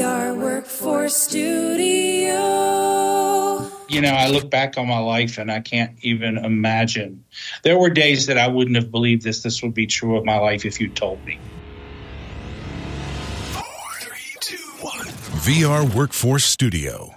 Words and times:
VR 0.00 0.34
Workforce 0.34 1.14
Studio. 1.14 2.32
You 3.86 4.00
know, 4.00 4.08
I 4.08 4.28
look 4.28 4.48
back 4.48 4.78
on 4.78 4.88
my 4.88 4.98
life 4.98 5.36
and 5.36 5.52
I 5.52 5.60
can't 5.60 5.94
even 6.00 6.38
imagine. 6.38 7.22
There 7.64 7.76
were 7.76 7.90
days 7.90 8.24
that 8.24 8.38
I 8.38 8.48
wouldn't 8.48 8.76
have 8.76 8.90
believed 8.90 9.24
this. 9.24 9.42
This 9.42 9.62
would 9.62 9.74
be 9.74 9.86
true 9.86 10.16
of 10.16 10.24
my 10.24 10.38
life 10.38 10.64
if 10.64 10.80
you 10.80 10.88
told 10.88 11.22
me. 11.26 11.38
Four, 13.52 13.62
three, 14.00 14.36
two, 14.40 14.56
one. 14.80 15.06
VR 15.44 15.94
Workforce 15.94 16.46
Studio. 16.46 17.16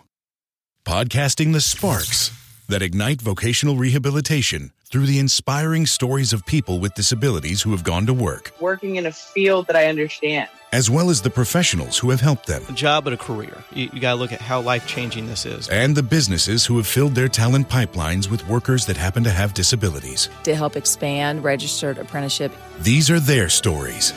Podcasting 0.83 1.53
the 1.53 1.61
sparks 1.61 2.37
that 2.67 2.81
ignite 2.81 3.21
vocational 3.21 3.77
rehabilitation 3.77 4.71
through 4.93 5.07
the 5.07 5.17
inspiring 5.17 5.87
stories 5.87 6.33
of 6.33 6.45
people 6.45 6.77
with 6.77 6.93
disabilities 6.93 7.63
who 7.63 7.71
have 7.71 7.83
gone 7.83 8.05
to 8.05 8.13
work, 8.13 8.51
working 8.59 8.97
in 8.97 9.07
a 9.07 9.11
field 9.11 9.65
that 9.65 9.75
I 9.75 9.87
understand. 9.87 10.47
as 10.71 10.87
well 10.87 11.09
as 11.09 11.19
the 11.23 11.31
professionals 11.31 11.97
who 11.97 12.11
have 12.11 12.21
helped 12.21 12.45
them, 12.45 12.61
a 12.69 12.73
job 12.73 13.07
and 13.07 13.15
a 13.15 13.17
career. 13.17 13.63
You, 13.71 13.89
you 13.91 13.99
got 13.99 14.11
to 14.11 14.17
look 14.17 14.31
at 14.31 14.39
how 14.39 14.61
life 14.61 14.85
changing 14.85 15.25
this 15.25 15.47
is. 15.47 15.67
and 15.69 15.95
the 15.95 16.03
businesses 16.03 16.63
who 16.67 16.77
have 16.77 16.85
filled 16.85 17.15
their 17.15 17.27
talent 17.27 17.69
pipelines 17.69 18.29
with 18.29 18.47
workers 18.47 18.85
that 18.85 18.95
happen 18.95 19.23
to 19.23 19.31
have 19.31 19.55
disabilities. 19.55 20.29
to 20.43 20.55
help 20.55 20.75
expand 20.75 21.43
registered 21.43 21.97
apprenticeship. 21.97 22.51
These 22.81 23.09
are 23.09 23.19
their 23.19 23.49
stories. 23.49 24.13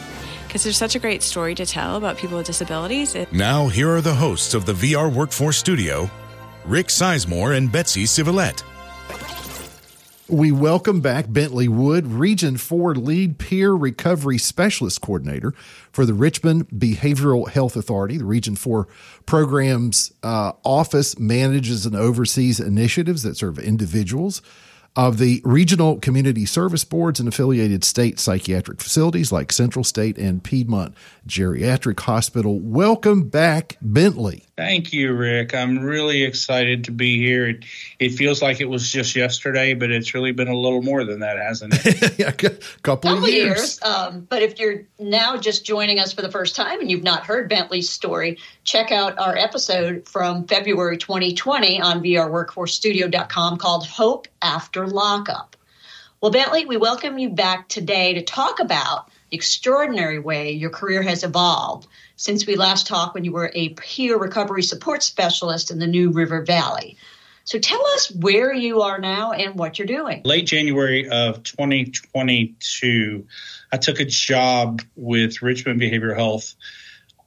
because 0.46 0.62
there's 0.62 0.76
such 0.76 0.94
a 0.94 0.98
great 0.98 1.22
story 1.22 1.54
to 1.54 1.64
tell 1.64 1.96
about 1.96 2.18
people 2.18 2.36
with 2.36 2.44
disabilities. 2.44 3.14
It, 3.14 3.32
Now, 3.32 3.68
here 3.68 3.88
are 3.88 4.02
the 4.02 4.14
hosts 4.14 4.52
of 4.52 4.66
the 4.66 4.74
VR 4.74 5.10
Workforce 5.10 5.56
Studio, 5.56 6.10
Rick 6.66 6.88
Sizemore 6.88 7.56
and 7.56 7.72
Betsy 7.72 8.04
Civilette. 8.04 8.62
We 10.28 10.50
welcome 10.50 11.00
back 11.00 11.26
Bently 11.26 11.68
Wood, 11.68 12.08
Region 12.08 12.56
4 12.56 12.96
Lead 12.96 13.38
Peer 13.38 13.72
Recovery 13.72 14.38
Specialist 14.38 15.00
Coordinator 15.00 15.54
for 15.92 16.04
the 16.04 16.14
Richmond 16.14 16.68
Behavioral 16.70 17.48
Health 17.48 17.76
Authority. 17.76 18.18
The 18.18 18.24
Region 18.24 18.56
4 18.56 18.88
program's 19.24 20.12
uh, 20.24 20.50
office 20.64 21.16
manages 21.16 21.86
and 21.86 21.94
oversees 21.94 22.58
initiatives 22.58 23.22
that 23.22 23.36
serve 23.36 23.60
individuals 23.60 24.42
of 24.96 25.18
the 25.18 25.42
regional 25.44 25.98
community 25.98 26.46
service 26.46 26.84
boards 26.84 27.20
and 27.20 27.28
affiliated 27.28 27.84
state 27.84 28.18
psychiatric 28.18 28.80
facilities 28.80 29.30
like 29.30 29.52
Central 29.52 29.84
State 29.84 30.16
and 30.16 30.42
Piedmont 30.42 30.94
Geriatric 31.28 32.00
Hospital. 32.00 32.58
Welcome 32.58 33.28
back, 33.28 33.76
Bently. 33.84 34.44
Thank 34.56 34.94
you, 34.94 35.12
Rick. 35.12 35.54
I'm 35.54 35.80
really 35.80 36.22
excited 36.22 36.84
to 36.84 36.92
be 36.92 37.18
here. 37.18 37.46
It, 37.46 37.64
it 37.98 38.08
feels 38.10 38.40
like 38.40 38.62
it 38.62 38.70
was 38.70 38.90
just 38.90 39.14
yesterday, 39.14 39.74
but 39.74 39.90
it's 39.90 40.14
really 40.14 40.32
been 40.32 40.48
a 40.48 40.56
little 40.56 40.80
more 40.80 41.04
than 41.04 41.20
that, 41.20 41.36
hasn't 41.36 41.74
it? 41.84 42.14
yeah, 42.18 42.28
a 42.28 42.32
couple, 42.32 42.60
couple 42.82 43.24
of 43.24 43.28
years. 43.28 43.58
years. 43.58 43.82
Um, 43.82 44.26
but 44.30 44.40
if 44.40 44.58
you're 44.58 44.84
now 44.98 45.36
just 45.36 45.66
joining 45.66 45.98
us 45.98 46.14
for 46.14 46.22
the 46.22 46.30
first 46.30 46.56
time 46.56 46.80
and 46.80 46.90
you've 46.90 47.02
not 47.02 47.26
heard 47.26 47.50
Bently's 47.50 47.90
story, 47.90 48.38
check 48.64 48.92
out 48.92 49.18
our 49.18 49.36
episode 49.36 50.08
from 50.08 50.46
February 50.46 50.96
2020 50.96 51.82
on 51.82 52.02
vrworkforcestudio.com 52.02 53.58
called 53.58 53.86
Hope 53.86 54.26
After 54.40 54.85
Lockup. 54.86 55.56
Well, 56.20 56.32
Bently, 56.32 56.66
we 56.66 56.76
welcome 56.76 57.18
you 57.18 57.30
back 57.30 57.68
today 57.68 58.14
to 58.14 58.22
talk 58.22 58.58
about 58.58 59.10
the 59.30 59.36
extraordinary 59.36 60.18
way 60.18 60.52
your 60.52 60.70
career 60.70 61.02
has 61.02 61.24
evolved 61.24 61.86
since 62.16 62.46
we 62.46 62.56
last 62.56 62.86
talked 62.86 63.14
when 63.14 63.24
you 63.24 63.32
were 63.32 63.50
a 63.54 63.70
peer 63.70 64.16
recovery 64.16 64.62
support 64.62 65.02
specialist 65.02 65.70
in 65.70 65.78
the 65.78 65.86
New 65.86 66.10
River 66.10 66.42
Valley. 66.42 66.96
So 67.44 67.60
tell 67.60 67.86
us 67.88 68.10
where 68.10 68.52
you 68.52 68.82
are 68.82 68.98
now 68.98 69.30
and 69.32 69.54
what 69.54 69.78
you're 69.78 69.86
doing. 69.86 70.22
Late 70.24 70.46
January 70.46 71.08
of 71.08 71.44
2022, 71.44 73.26
I 73.70 73.76
took 73.76 74.00
a 74.00 74.04
job 74.04 74.82
with 74.96 75.42
Richmond 75.42 75.80
Behavioral 75.80 76.16
Health, 76.16 76.56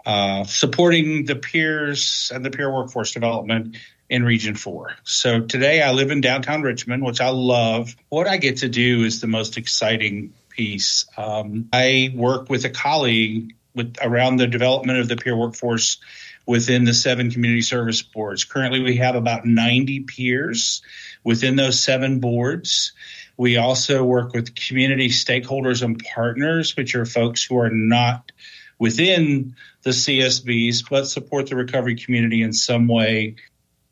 uh, 0.05 0.43
supporting 0.43 1.25
the 1.25 1.37
peers 1.37 2.31
and 2.33 2.43
the 2.43 2.49
peer 2.49 2.73
workforce 2.73 3.13
development 3.13 3.77
in 4.09 4.23
Region 4.23 4.55
4. 4.55 4.93
So 5.03 5.41
today 5.41 5.81
I 5.81 5.91
live 5.91 6.11
in 6.11 6.21
downtown 6.21 6.61
Richmond, 6.63 7.03
which 7.03 7.21
I 7.21 7.29
love. 7.29 7.95
What 8.09 8.27
I 8.27 8.37
get 8.37 8.57
to 8.57 8.69
do 8.69 9.03
is 9.03 9.21
the 9.21 9.27
most 9.27 9.57
exciting 9.57 10.33
piece. 10.49 11.05
Um, 11.15 11.69
I 11.71 12.11
work 12.15 12.49
with 12.49 12.65
a 12.65 12.69
colleague 12.69 13.55
with 13.75 13.97
around 14.01 14.37
the 14.37 14.47
development 14.47 14.99
of 14.99 15.07
the 15.07 15.15
peer 15.15 15.35
workforce 15.35 15.99
within 16.47 16.83
the 16.83 16.93
seven 16.93 17.29
community 17.29 17.61
service 17.61 18.01
boards. 18.01 18.43
Currently, 18.43 18.79
we 18.79 18.95
have 18.97 19.15
about 19.15 19.45
90 19.45 20.01
peers 20.01 20.81
within 21.23 21.55
those 21.55 21.79
seven 21.79 22.19
boards. 22.19 22.93
We 23.37 23.57
also 23.57 24.03
work 24.03 24.33
with 24.33 24.55
community 24.55 25.09
stakeholders 25.09 25.83
and 25.83 26.03
partners, 26.03 26.75
which 26.75 26.95
are 26.95 27.05
folks 27.05 27.43
who 27.43 27.59
are 27.59 27.69
not 27.69 28.31
within 28.79 29.55
the 29.83 29.91
CSBs, 29.91 30.89
but 30.89 31.05
support 31.05 31.47
the 31.47 31.55
recovery 31.55 31.95
community 31.95 32.41
in 32.41 32.51
some 32.51 32.87
way 32.87 33.35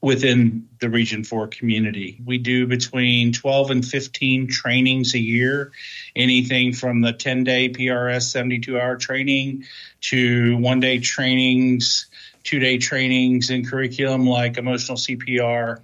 within 0.02 0.70
the 0.80 0.90
Region 0.90 1.24
4 1.24 1.48
community. 1.48 2.20
We 2.24 2.38
do 2.38 2.68
between 2.68 3.34
12 3.34 3.72
and 3.72 3.86
15 3.86 4.48
trainings 4.48 5.16
a 5.16 5.20
year, 5.20 5.72
anything 6.16 6.74
from 6.74 7.02
the 7.02 7.14
10 7.14 7.44
day 7.44 7.70
PRS 7.70 8.32
72 8.32 8.80
hour 8.80 8.98
training 8.98 9.66
to 10.02 10.58
one 10.58 10.80
day 10.80 11.00
trainings, 11.00 12.08
two 12.44 12.60
day 12.60 12.78
trainings 12.78 13.50
in 13.50 13.66
curriculum 13.66 14.28
like 14.28 14.58
emotional 14.58 14.98
CPR. 14.98 15.82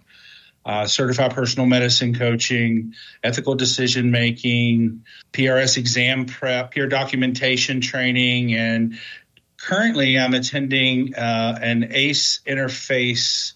Uh, 0.66 0.88
certified 0.88 1.36
personal 1.36 1.66
medicine 1.66 2.18
coaching, 2.18 2.94
ethical 3.22 3.54
decision 3.54 4.12
making, 4.12 5.04
PRS 5.34 5.76
exam 5.76 6.26
prep, 6.26 6.72
peer 6.72 6.88
documentation 6.88 7.82
training, 7.82 8.54
and 8.54 8.98
currently 9.58 10.18
I'm 10.18 10.34
attending 10.34 11.16
uh, 11.16 11.60
an 11.62 11.90
ACE 11.92 12.40
interface 12.48 13.56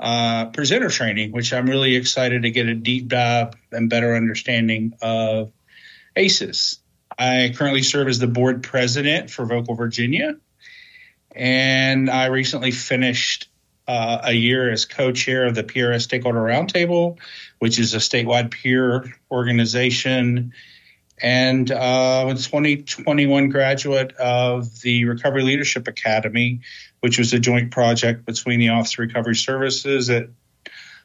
uh, 0.00 0.46
presenter 0.46 0.88
training, 0.88 1.30
which 1.30 1.52
I'm 1.52 1.68
really 1.68 1.94
excited 1.94 2.42
to 2.42 2.50
get 2.50 2.66
a 2.66 2.74
deep 2.74 3.08
dive 3.08 3.52
and 3.70 3.90
better 3.90 4.16
understanding 4.16 4.94
of 5.02 5.52
ACEs. 6.16 6.78
I 7.18 7.52
currently 7.54 7.82
serve 7.82 8.08
as 8.08 8.18
the 8.18 8.26
board 8.26 8.62
president 8.62 9.30
for 9.30 9.44
Vocal 9.44 9.74
Virginia, 9.74 10.36
and 11.32 12.08
I 12.08 12.26
recently 12.26 12.70
finished 12.70 13.48
uh, 13.86 14.20
a 14.24 14.32
year 14.32 14.70
as 14.70 14.86
co-chair 14.86 15.46
of 15.46 15.54
the 15.54 15.64
PRS 15.64 16.02
Stakeholder 16.02 16.40
Roundtable, 16.40 17.18
which 17.58 17.78
is 17.78 17.92
a 17.92 17.98
statewide 17.98 18.50
peer 18.52 19.04
organization, 19.30 20.54
and 21.20 21.70
uh, 21.70 22.26
a 22.28 22.34
2021 22.34 23.50
graduate 23.50 24.12
of 24.12 24.80
the 24.80 25.04
Recovery 25.04 25.42
Leadership 25.42 25.88
Academy, 25.88 26.60
which 27.00 27.18
was 27.18 27.32
a 27.32 27.38
joint 27.38 27.70
project 27.70 28.24
between 28.26 28.60
the 28.60 28.68
Office 28.68 28.94
of 28.94 29.00
Recovery 29.00 29.36
Services 29.36 30.10
at 30.10 30.28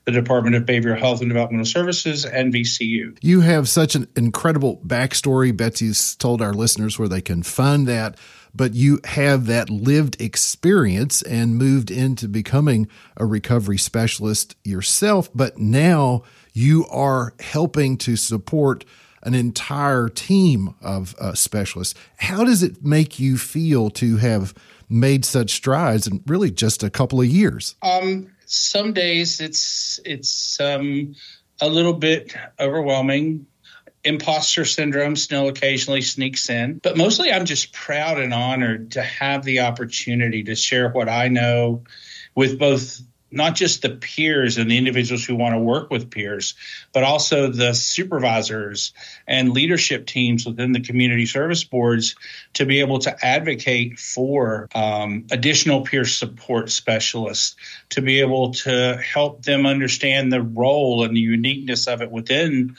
the 0.06 0.12
Department 0.12 0.56
of 0.56 0.64
Behavioral 0.64 1.00
Health 1.00 1.22
and 1.22 1.30
Developmental 1.30 1.66
Services 1.66 2.26
and 2.26 2.54
VCU. 2.54 3.18
You 3.22 3.42
have 3.42 3.68
such 3.68 3.96
an 3.96 4.08
incredible 4.16 4.78
backstory. 4.86 5.56
Betsy's 5.56 6.16
told 6.16 6.42
our 6.42 6.54
listeners 6.54 7.00
where 7.00 7.08
they 7.08 7.22
can 7.22 7.42
find 7.42 7.88
that, 7.88 8.18
but 8.54 8.76
you 8.76 9.00
have 9.04 9.48
that 9.48 9.70
lived 9.70 10.22
experience 10.22 11.24
and 11.24 11.58
moved 11.58 11.90
into 11.90 12.28
becoming 12.28 12.88
a 13.18 13.26
recovery 13.26 13.80
specialist 13.80 14.56
yourself. 14.64 15.30
But 15.34 15.58
now 15.58 16.24
you 16.54 16.86
are 16.92 17.34
helping 17.40 17.98
to 17.98 18.16
support 18.16 18.86
an 19.26 19.34
entire 19.34 20.08
team 20.08 20.76
of 20.82 21.16
uh, 21.20 21.34
specialists. 21.34 21.96
How 22.18 22.44
does 22.44 22.64
it 22.64 22.86
make 22.86 23.20
you 23.20 23.38
feel 23.38 23.90
to 23.92 24.18
have 24.18 24.54
made 24.88 25.26
such 25.26 25.52
strides 25.52 26.08
in 26.08 26.24
really 26.28 26.52
just 26.52 26.84
a 26.84 26.90
couple 26.90 27.20
of 27.20 27.28
years? 27.28 27.76
Um, 27.82 28.32
some 28.46 28.94
days 28.94 29.42
it's 29.42 30.00
it's 30.06 30.60
um, 30.60 31.16
a 31.60 31.68
little 31.68 31.94
bit 31.94 32.36
overwhelming. 32.60 33.48
Imposter 34.04 34.66
syndrome 34.66 35.16
still 35.16 35.48
occasionally 35.48 36.02
sneaks 36.02 36.48
in, 36.48 36.78
but 36.84 36.96
mostly 36.96 37.32
I'm 37.32 37.46
just 37.46 37.74
proud 37.74 38.20
and 38.20 38.36
honored 38.36 38.92
to 38.92 39.02
have 39.02 39.44
the 39.44 39.62
opportunity 39.62 40.44
to 40.44 40.56
share 40.56 40.90
what 40.90 41.10
I 41.10 41.28
know 41.28 41.84
with 42.36 42.60
both 42.60 43.02
not 43.32 43.56
just 43.56 43.82
the 43.82 43.90
peers 43.90 44.58
and 44.58 44.70
the 44.70 44.78
individuals 44.78 45.26
who 45.26 45.36
want 45.36 45.54
to 45.54 45.60
work 45.60 45.90
with 45.90 46.10
peers, 46.10 46.54
but 46.94 47.04
also 47.04 47.48
the 47.48 47.74
supervisors 47.74 48.94
and 49.28 49.52
leadership 49.52 50.06
teams 50.06 50.46
within 50.46 50.72
the 50.72 50.80
community 50.80 51.26
service 51.26 51.64
boards 51.64 52.16
to 52.54 52.66
be 52.66 52.80
able 52.80 53.00
to 53.00 53.26
advocate 53.26 54.00
for 54.00 54.70
um, 54.76 55.26
additional 55.32 55.82
peer 55.82 56.06
support 56.06 56.70
specialists, 56.70 57.56
to 57.90 58.02
be 58.02 58.20
able 58.20 58.52
to 58.52 58.98
help 58.98 59.44
them 59.44 59.66
understand 59.66 60.32
the 60.32 60.42
role 60.42 61.04
and 61.04 61.16
the 61.16 61.22
uniqueness 61.22 61.88
of 61.88 62.02
it 62.02 62.12
within 62.12 62.78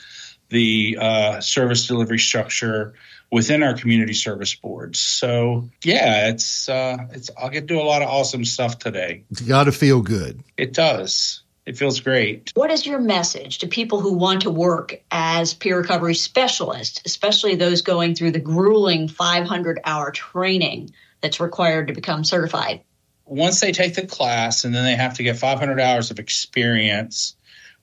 the 0.49 0.97
uh, 0.99 1.41
service 1.41 1.87
delivery 1.87 2.19
structure 2.19 2.93
within 3.31 3.63
our 3.63 3.73
community 3.73 4.13
service 4.13 4.55
boards. 4.55 4.99
So 4.99 5.69
yeah, 5.83 6.29
it's 6.29 6.69
uh, 6.69 6.97
it's 7.11 7.29
I'll 7.37 7.49
get 7.49 7.61
to 7.61 7.67
do 7.67 7.79
a 7.79 7.83
lot 7.83 8.01
of 8.01 8.09
awesome 8.09 8.45
stuff 8.45 8.79
today. 8.79 9.23
It's 9.31 9.41
got 9.41 9.65
to 9.65 9.71
feel 9.71 10.01
good. 10.01 10.41
It 10.57 10.73
does. 10.73 11.41
It 11.65 11.77
feels 11.77 11.99
great. 11.99 12.53
What 12.55 12.71
is 12.71 12.85
your 12.85 12.99
message 12.99 13.57
to 13.57 13.67
people 13.67 13.99
who 13.99 14.13
want 14.13 14.43
to 14.43 14.49
work 14.49 15.01
as 15.11 15.53
peer 15.53 15.77
recovery 15.77 16.15
specialists, 16.15 17.01
especially 17.05 17.55
those 17.55 17.81
going 17.81 18.15
through 18.15 18.31
the 18.31 18.39
grueling 18.39 19.09
500 19.09 19.81
hour 19.83 20.11
training 20.11 20.91
that's 21.19 21.41
required 21.41 21.87
to 21.87 21.93
become 21.93 22.23
certified? 22.23 22.81
once 23.27 23.59
they 23.59 23.71
take 23.71 23.93
the 23.95 24.07
class 24.07 24.63
and 24.63 24.73
then 24.73 24.83
they 24.83 24.95
have 24.95 25.15
to 25.15 25.23
get 25.23 25.37
500 25.37 25.79
hours 25.79 26.11
of 26.11 26.19
experience 26.19 27.35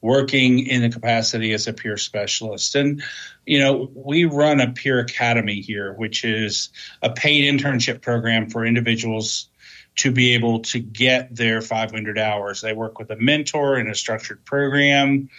working 0.05 0.67
in 0.67 0.83
the 0.83 0.91
capacity 0.91 1.55
as 1.55 1.67
a 1.67 1.73
peer 1.73 1.97
specialist. 1.97 2.75
And, 2.75 3.03
you 3.47 3.59
know, 3.59 3.91
we 3.95 4.27
run 4.27 4.61
a 4.61 4.71
peer 4.71 4.99
academy 4.99 5.62
here, 5.62 5.95
which 5.95 6.27
is 6.27 6.69
a 7.01 7.09
paid 7.09 7.51
internship 7.51 8.03
program 8.03 8.51
for 8.51 8.67
individuals 8.67 9.49
to 9.97 10.11
be 10.11 10.35
able 10.35 10.61
to 10.61 10.79
get 10.79 11.35
their 11.35 11.62
500 11.62 12.19
hours. 12.19 12.61
They 12.61 12.75
work 12.75 12.99
with 12.99 13.11
a 13.12 13.17
mentor 13.17 13.79
in 13.79 13.89
a 13.89 13.95
structured 13.95 14.45
program. 14.45 15.31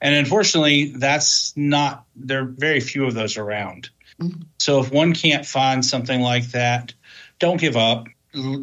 And 0.00 0.14
unfortunately, 0.14 0.94
that's 0.96 1.52
not, 1.54 2.06
there 2.16 2.44
are 2.44 2.46
very 2.46 2.80
few 2.80 3.04
of 3.04 3.12
those 3.12 3.36
around. 3.36 3.90
Mm-hmm. 4.18 4.40
So 4.58 4.80
if 4.80 4.90
one 4.90 5.12
can't 5.12 5.44
find 5.44 5.84
something 5.84 6.22
like 6.22 6.52
that, 6.52 6.94
don't 7.38 7.60
give 7.60 7.76
up. 7.76 8.06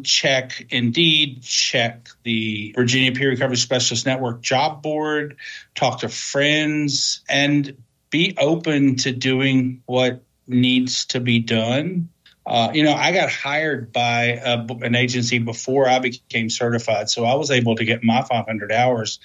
Check 0.04 0.66
Indeed, 0.70 1.42
check 1.42 2.08
the 2.24 2.72
Virginia 2.76 3.12
Peer 3.12 3.30
Recovery 3.30 3.56
Specialist 3.56 4.04
Network 4.04 4.42
job 4.42 4.82
board, 4.82 5.36
talk 5.74 6.00
to 6.00 6.08
friends, 6.08 7.22
and 7.28 7.76
be 8.10 8.34
open 8.38 8.96
to 8.96 9.12
doing 9.12 9.82
what 9.86 10.22
needs 10.46 11.06
to 11.06 11.20
be 11.20 11.38
done. 11.38 12.10
Uh, 12.44 12.70
you 12.74 12.82
know, 12.82 12.92
I 12.92 13.12
got 13.12 13.30
hired 13.30 13.92
by 13.92 14.40
a, 14.44 14.66
an 14.82 14.94
agency 14.94 15.38
before 15.38 15.88
I 15.88 16.00
became 16.00 16.50
certified, 16.50 17.08
so 17.08 17.24
I 17.24 17.34
was 17.34 17.50
able 17.50 17.76
to 17.76 17.84
get 17.84 18.02
my 18.02 18.22
500 18.22 18.72
hours 18.72 19.20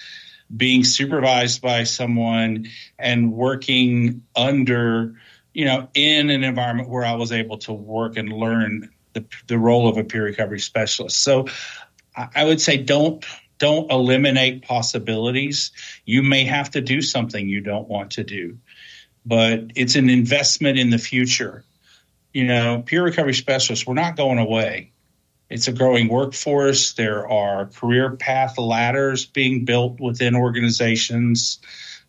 being 0.56 0.84
supervised 0.84 1.62
by 1.62 1.84
someone 1.84 2.68
and 2.98 3.34
working 3.34 4.24
under, 4.36 5.16
you 5.54 5.66
know, 5.66 5.90
in 5.94 6.30
an 6.30 6.44
environment 6.44 6.90
where 6.90 7.04
I 7.04 7.16
was 7.16 7.32
able 7.32 7.58
to 7.60 7.74
work 7.74 8.18
and 8.18 8.32
learn 8.32 8.92
the, 9.18 9.26
the 9.48 9.58
role 9.58 9.88
of 9.88 9.98
a 9.98 10.04
peer 10.04 10.24
recovery 10.24 10.60
specialist. 10.60 11.22
So 11.22 11.48
I 12.16 12.44
would 12.44 12.62
say 12.62 12.78
don't 12.78 13.24
don't 13.60 13.92
eliminate 13.92 14.64
possibilities. 14.64 15.72
You 16.06 16.22
may 16.22 16.46
have 16.46 16.72
to 16.72 16.82
do 16.82 17.02
something 17.02 17.48
you 17.48 17.62
don't 17.62 17.88
want 17.88 18.12
to 18.12 18.24
do, 18.24 18.60
but 19.26 19.72
it's 19.76 19.96
an 19.96 20.10
investment 20.10 20.78
in 20.78 20.92
the 20.92 21.00
future. 21.00 21.64
You 22.34 22.46
know, 22.46 22.84
peer 22.86 23.04
recovery 23.04 23.34
specialists, 23.34 23.88
we're 23.88 23.96
not 23.96 24.16
going 24.16 24.38
away. 24.38 24.92
It's 25.50 25.68
a 25.68 25.72
growing 25.72 26.08
workforce. 26.08 26.94
There 26.94 27.28
are 27.28 27.68
career 27.68 28.16
path 28.16 28.58
ladders 28.58 29.26
being 29.26 29.66
built 29.66 30.00
within 30.00 30.36
organizations. 30.36 31.60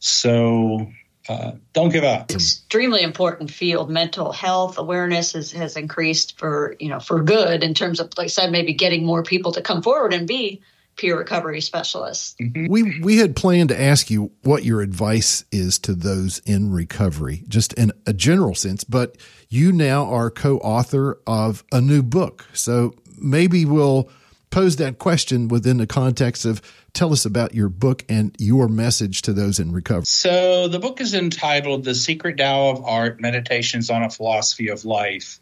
So 0.00 0.90
uh, 1.29 1.53
don't 1.73 1.91
give 1.91 2.05
up. 2.05 2.31
Extremely 2.31 3.03
important 3.03 3.51
field. 3.51 3.91
Mental 3.91 4.33
health 4.33 4.79
awareness 4.79 5.33
has, 5.33 5.53
has 5.53 5.77
increased 5.77 6.39
for 6.39 6.77
you 6.81 6.89
know 6.89 7.01
for 7.01 7.23
good 7.23 7.63
in 7.63 7.75
terms 7.75 8.01
of 8.01 8.11
like 8.17 8.27
I 8.27 8.29
said 8.29 8.51
maybe 8.51 8.73
getting 8.73 9.05
more 9.05 9.23
people 9.23 9.53
to 9.53 9.63
come 9.63 9.83
forward 9.83 10.15
and 10.15 10.27
be 10.27 10.63
peer 10.97 11.17
recovery 11.17 11.61
specialists. 11.61 12.35
Mm-hmm. 12.41 12.67
We 12.69 13.01
we 13.01 13.19
had 13.19 13.37
planned 13.37 13.71
to 13.71 13.81
ask 13.81 14.11
you 14.11 14.33
what 14.43 14.65
your 14.65 14.81
advice 14.81 15.45
is 15.51 15.79
to 15.81 15.95
those 15.95 16.41
in 16.41 16.73
recovery, 16.73 17.45
just 17.49 17.73
in 17.75 17.93
a 18.07 18.13
general 18.13 18.55
sense. 18.55 18.85
But 18.85 19.17
you 19.49 19.73
now 19.73 20.05
are 20.07 20.31
co-author 20.31 21.19
of 21.27 21.65
a 21.73 21.81
new 21.81 22.03
book, 22.03 22.47
so 22.53 22.95
maybe 23.17 23.65
we'll 23.65 24.11
pose 24.50 24.77
that 24.77 24.99
question 24.99 25.49
within 25.49 25.77
the 25.79 25.87
context 25.87 26.45
of 26.45 26.62
tell 26.93 27.12
us 27.12 27.25
about 27.25 27.55
your 27.55 27.69
book 27.69 28.05
and 28.09 28.35
your 28.39 28.69
message 28.69 29.23
to 29.23 29.33
those 29.33 29.59
in 29.59 29.73
recovery. 29.73 30.05
So, 30.06 30.69
the 30.69 30.79
book 30.79 31.00
is 31.00 31.15
entitled 31.15 31.85
The 31.85 31.95
Secret 31.95 32.37
Tao 32.39 32.71
of 32.71 32.85
Art 32.85 33.21
Meditations 33.21 33.91
on 33.91 34.03
a 34.03 34.11
Philosophy 34.11 34.69
of 34.69 34.85
Life. 34.85 35.41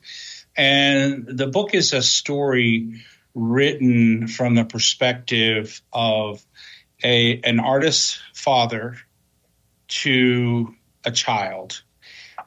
And 0.57 1.27
the 1.27 1.47
book 1.47 1.75
is 1.75 1.93
a 1.93 2.03
story 2.03 3.03
written 3.35 4.27
from 4.29 4.55
the 4.55 4.65
perspective 4.65 5.83
of 5.93 6.45
a 7.05 7.41
an 7.43 7.61
artist's 7.61 8.19
father 8.35 8.97
to 9.89 10.75
a 11.05 11.11
child. 11.11 11.83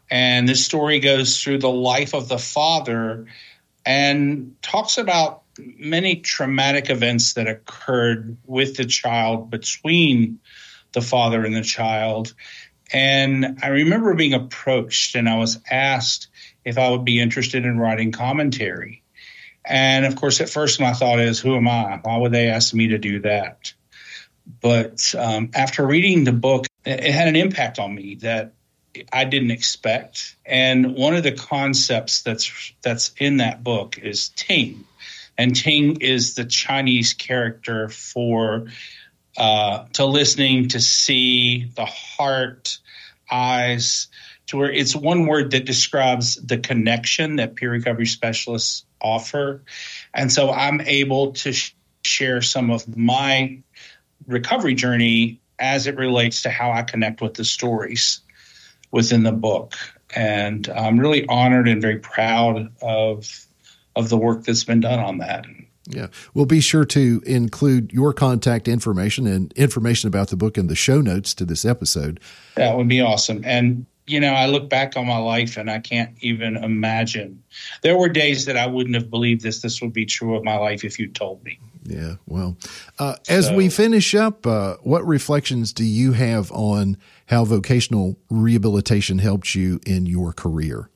And 0.10 0.50
this 0.50 0.66
story 0.66 1.00
goes 1.00 1.42
through 1.42 1.60
the 1.60 1.70
life 1.70 2.16
of 2.16 2.28
the 2.28 2.40
father 2.40 3.28
and 3.86 4.56
talks 4.62 4.98
about 4.98 5.44
many 5.78 6.18
traumatic 6.18 6.90
events 6.90 7.34
that 7.34 7.48
occurred 7.48 8.38
with 8.46 8.78
the 8.78 8.86
child 8.86 9.50
between 9.50 10.40
the 10.94 11.02
father 11.02 11.46
and 11.46 11.56
the 11.56 11.62
child. 11.62 12.34
And 12.92 13.60
I 13.62 13.68
remember 13.68 14.16
being 14.16 14.34
approached 14.34 15.16
and 15.16 15.30
I 15.30 15.38
was 15.38 15.60
asked 15.70 16.28
if 16.66 16.78
I 16.78 16.90
would 16.90 17.06
be 17.06 17.20
interested 17.20 17.66
in 17.66 17.80
writing 17.80 18.12
commentary. 18.12 19.04
And 19.66 20.06
of 20.06 20.16
course, 20.16 20.42
at 20.42 20.50
first, 20.50 20.80
my 20.80 20.94
thought 20.94 21.20
is, 21.20 21.40
who 21.40 21.56
am 21.56 21.68
I? 21.68 22.00
Why 22.02 22.18
would 22.18 22.32
they 22.32 22.48
ask 22.48 22.74
me 22.74 22.88
to 22.88 22.98
do 22.98 23.20
that? 23.22 23.74
But 24.62 25.14
um, 25.18 25.52
after 25.54 25.86
reading 25.86 26.24
the 26.24 26.32
book, 26.32 26.66
it 26.86 27.12
had 27.14 27.28
an 27.28 27.36
impact 27.36 27.78
on 27.78 27.94
me 27.94 28.16
that 28.22 28.54
I 29.14 29.26
didn't 29.26 29.52
expect. 29.52 30.36
And 30.46 30.96
one 30.96 31.16
of 31.16 31.24
the 31.24 31.32
concepts 31.32 32.24
that's 32.24 32.74
that's 32.82 33.12
in 33.18 33.38
that 33.38 33.64
book 33.64 34.00
is 34.00 34.30
Ting, 34.30 34.86
and 35.40 35.56
Ting 35.56 36.02
is 36.02 36.36
the 36.36 36.44
Chinese 36.44 37.14
character 37.14 37.88
for 37.88 38.68
uh, 39.38 39.86
to 39.94 40.06
listening, 40.06 40.68
to 40.68 40.82
see, 40.82 41.72
the 41.76 41.86
heart, 41.86 42.78
eyes, 43.32 44.10
to 44.48 44.58
where 44.58 44.70
it's 44.70 44.94
one 44.94 45.28
word 45.28 45.52
that 45.52 45.64
describes 45.64 46.36
the 46.36 46.58
connection 46.58 47.38
that 47.38 47.56
peer 47.56 47.72
recovery 47.72 48.06
specialists 48.06 48.84
offer. 49.00 49.64
And 50.14 50.30
so 50.30 50.52
I'm 50.52 50.82
able 50.82 51.32
to 51.32 51.54
sh- 51.54 51.74
share 52.04 52.42
some 52.42 52.70
of 52.70 52.98
my 52.98 53.62
recovery 54.28 54.76
journey 54.76 55.40
as 55.58 55.88
it 55.88 55.96
relates 55.96 56.42
to 56.42 56.50
how 56.50 56.74
I 56.74 56.84
connect 56.84 57.22
with 57.22 57.36
the 57.36 57.46
stories 57.46 58.20
within 58.92 59.24
the 59.24 59.32
book. 59.32 59.76
And 60.14 60.68
I'm 60.68 61.00
really 61.00 61.26
honored 61.28 61.70
and 61.70 61.82
very 61.82 62.00
proud 62.00 62.74
of 62.82 63.46
of 64.00 64.10
the 64.10 64.18
work 64.18 64.46
that's 64.46 64.64
been 64.64 64.80
done 64.80 65.00
on 65.00 65.18
that. 65.20 65.46
Yeah. 65.88 66.08
We'll 66.34 66.46
be 66.46 66.62
sure 66.62 66.86
to 66.86 67.22
include 67.26 67.92
your 67.92 68.14
contact 68.14 68.68
information 68.68 69.28
and 69.28 69.52
information 69.54 70.08
about 70.08 70.30
the 70.30 70.38
book 70.38 70.58
in 70.58 70.68
the 70.68 70.76
show 70.76 71.02
notes 71.02 71.34
to 71.36 71.46
this 71.46 71.66
episode. 71.66 72.20
That 72.56 72.78
would 72.78 72.88
be 72.88 73.02
awesome. 73.02 73.42
And, 73.44 73.86
you 74.06 74.20
know, 74.20 74.34
I 74.34 74.46
look 74.46 74.70
back 74.70 74.96
on 74.96 75.08
my 75.08 75.18
life 75.18 75.58
and 75.58 75.70
I 75.70 75.80
can't 75.80 76.16
even 76.22 76.58
imagine. 76.58 77.44
There 77.82 77.98
were 77.98 78.08
days 78.08 78.46
that 78.46 78.56
I 78.56 78.68
wouldn't 78.68 78.96
have 78.96 79.10
believed 79.10 79.42
this. 79.42 79.62
This 79.62 79.82
would 79.82 79.94
be 79.94 80.06
true 80.06 80.36
of 80.36 80.44
my 80.44 80.58
life 80.58 80.84
if 80.84 81.00
you 81.00 81.08
told 81.08 81.44
me. 81.44 81.60
Yeah. 81.84 82.16
Well, 82.28 82.56
uh, 83.00 83.16
as 83.28 83.48
so, 83.48 83.56
we 83.56 83.70
finish 83.70 84.14
up, 84.14 84.46
uh, 84.46 84.76
what 84.84 85.06
reflections 85.08 85.74
do 85.74 85.84
you 85.84 86.12
have 86.14 86.52
on 86.52 86.98
how 87.26 87.46
vocational 87.46 88.16
rehabilitation 88.30 89.18
helped 89.18 89.56
you 89.56 89.80
in 89.88 90.06
your 90.06 90.34
career? 90.34 90.90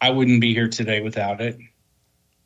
I 0.00 0.10
wouldn't 0.10 0.40
be 0.40 0.52
here 0.52 0.68
today 0.68 1.00
without 1.00 1.40
it 1.40 1.58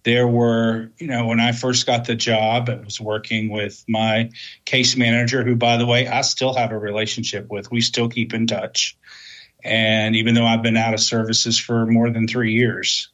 there 0.09 0.27
were, 0.27 0.91
you 0.97 1.07
know, 1.07 1.27
when 1.27 1.39
I 1.39 1.53
first 1.53 1.85
got 1.85 2.07
the 2.07 2.15
job, 2.15 2.71
I 2.71 2.77
was 2.77 2.99
working 2.99 3.51
with 3.51 3.85
my 3.87 4.31
case 4.65 4.97
manager, 4.97 5.45
who, 5.45 5.55
by 5.55 5.77
the 5.77 5.85
way, 5.85 6.09
I 6.09 6.23
still 6.23 6.55
have 6.55 6.73
a 6.73 6.79
relationship 6.79 7.51
with. 7.51 7.71
We 7.71 7.83
still 7.83 8.09
keep 8.09 8.33
in 8.33 8.47
touch. 8.47 8.97
And 9.63 10.17
even 10.17 10.35
though 10.35 10.47
I've 10.47 10.63
been 10.63 10.79
out 10.79 10.95
of 10.95 11.01
services 11.01 11.59
for 11.59 11.85
more 11.85 12.09
than 12.09 12.27
three 12.27 12.55
years, 12.55 13.11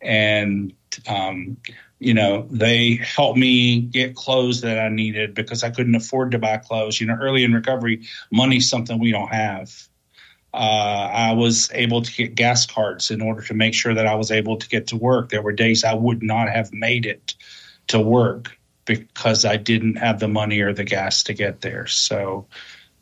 and, 0.00 0.72
um, 1.06 1.58
you 1.98 2.14
know, 2.14 2.48
they 2.50 2.94
helped 2.94 3.38
me 3.38 3.82
get 3.82 4.16
clothes 4.16 4.62
that 4.62 4.78
I 4.78 4.88
needed 4.88 5.34
because 5.34 5.62
I 5.62 5.68
couldn't 5.68 5.94
afford 5.94 6.30
to 6.30 6.38
buy 6.38 6.56
clothes. 6.56 6.98
You 6.98 7.08
know, 7.08 7.18
early 7.20 7.44
in 7.44 7.52
recovery, 7.52 8.06
money's 8.30 8.70
something 8.70 8.98
we 8.98 9.12
don't 9.12 9.34
have 9.34 9.70
uh, 10.54 11.10
I 11.12 11.32
was 11.32 11.70
able 11.72 12.02
to 12.02 12.12
get 12.12 12.34
gas 12.34 12.66
cards 12.66 13.10
in 13.10 13.22
order 13.22 13.42
to 13.42 13.54
make 13.54 13.74
sure 13.74 13.94
that 13.94 14.06
I 14.06 14.14
was 14.14 14.30
able 14.30 14.56
to 14.56 14.68
get 14.68 14.86
to 14.88 14.96
work. 14.96 15.30
There 15.30 15.42
were 15.42 15.52
days 15.52 15.84
I 15.84 15.94
would 15.94 16.22
not 16.22 16.50
have 16.50 16.72
made 16.72 17.06
it 17.06 17.34
to 17.88 17.98
work 18.00 18.56
because 18.84 19.44
I 19.44 19.56
didn't 19.56 19.96
have 19.96 20.20
the 20.20 20.28
money 20.28 20.60
or 20.60 20.72
the 20.72 20.84
gas 20.84 21.22
to 21.24 21.34
get 21.34 21.60
there. 21.62 21.86
So, 21.86 22.46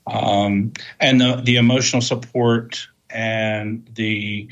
um, 0.07 0.73
and 1.01 1.21
the, 1.21 1.41
the 1.45 1.57
emotional 1.57 2.03
support 2.03 2.87
and 3.09 3.89
the 3.95 4.49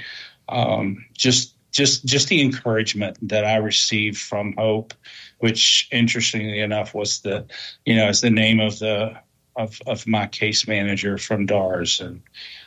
um, 0.48 1.04
just 1.12 1.54
just 1.70 2.04
just 2.04 2.28
the 2.28 2.40
encouragement 2.40 3.16
that 3.28 3.44
I 3.44 3.56
received 3.56 4.18
from 4.18 4.54
Hope, 4.56 4.94
which 5.38 5.88
interestingly 5.92 6.60
enough 6.60 6.94
was 6.94 7.20
the 7.20 7.46
you 7.84 7.94
know 7.94 8.08
is 8.08 8.20
the 8.20 8.30
name 8.30 8.58
of 8.58 8.78
the 8.78 9.16
of, 9.58 9.82
of 9.86 10.06
my 10.06 10.26
case 10.26 10.66
manager 10.66 11.18
from 11.18 11.44
DARS. 11.44 12.00
And 12.00 12.22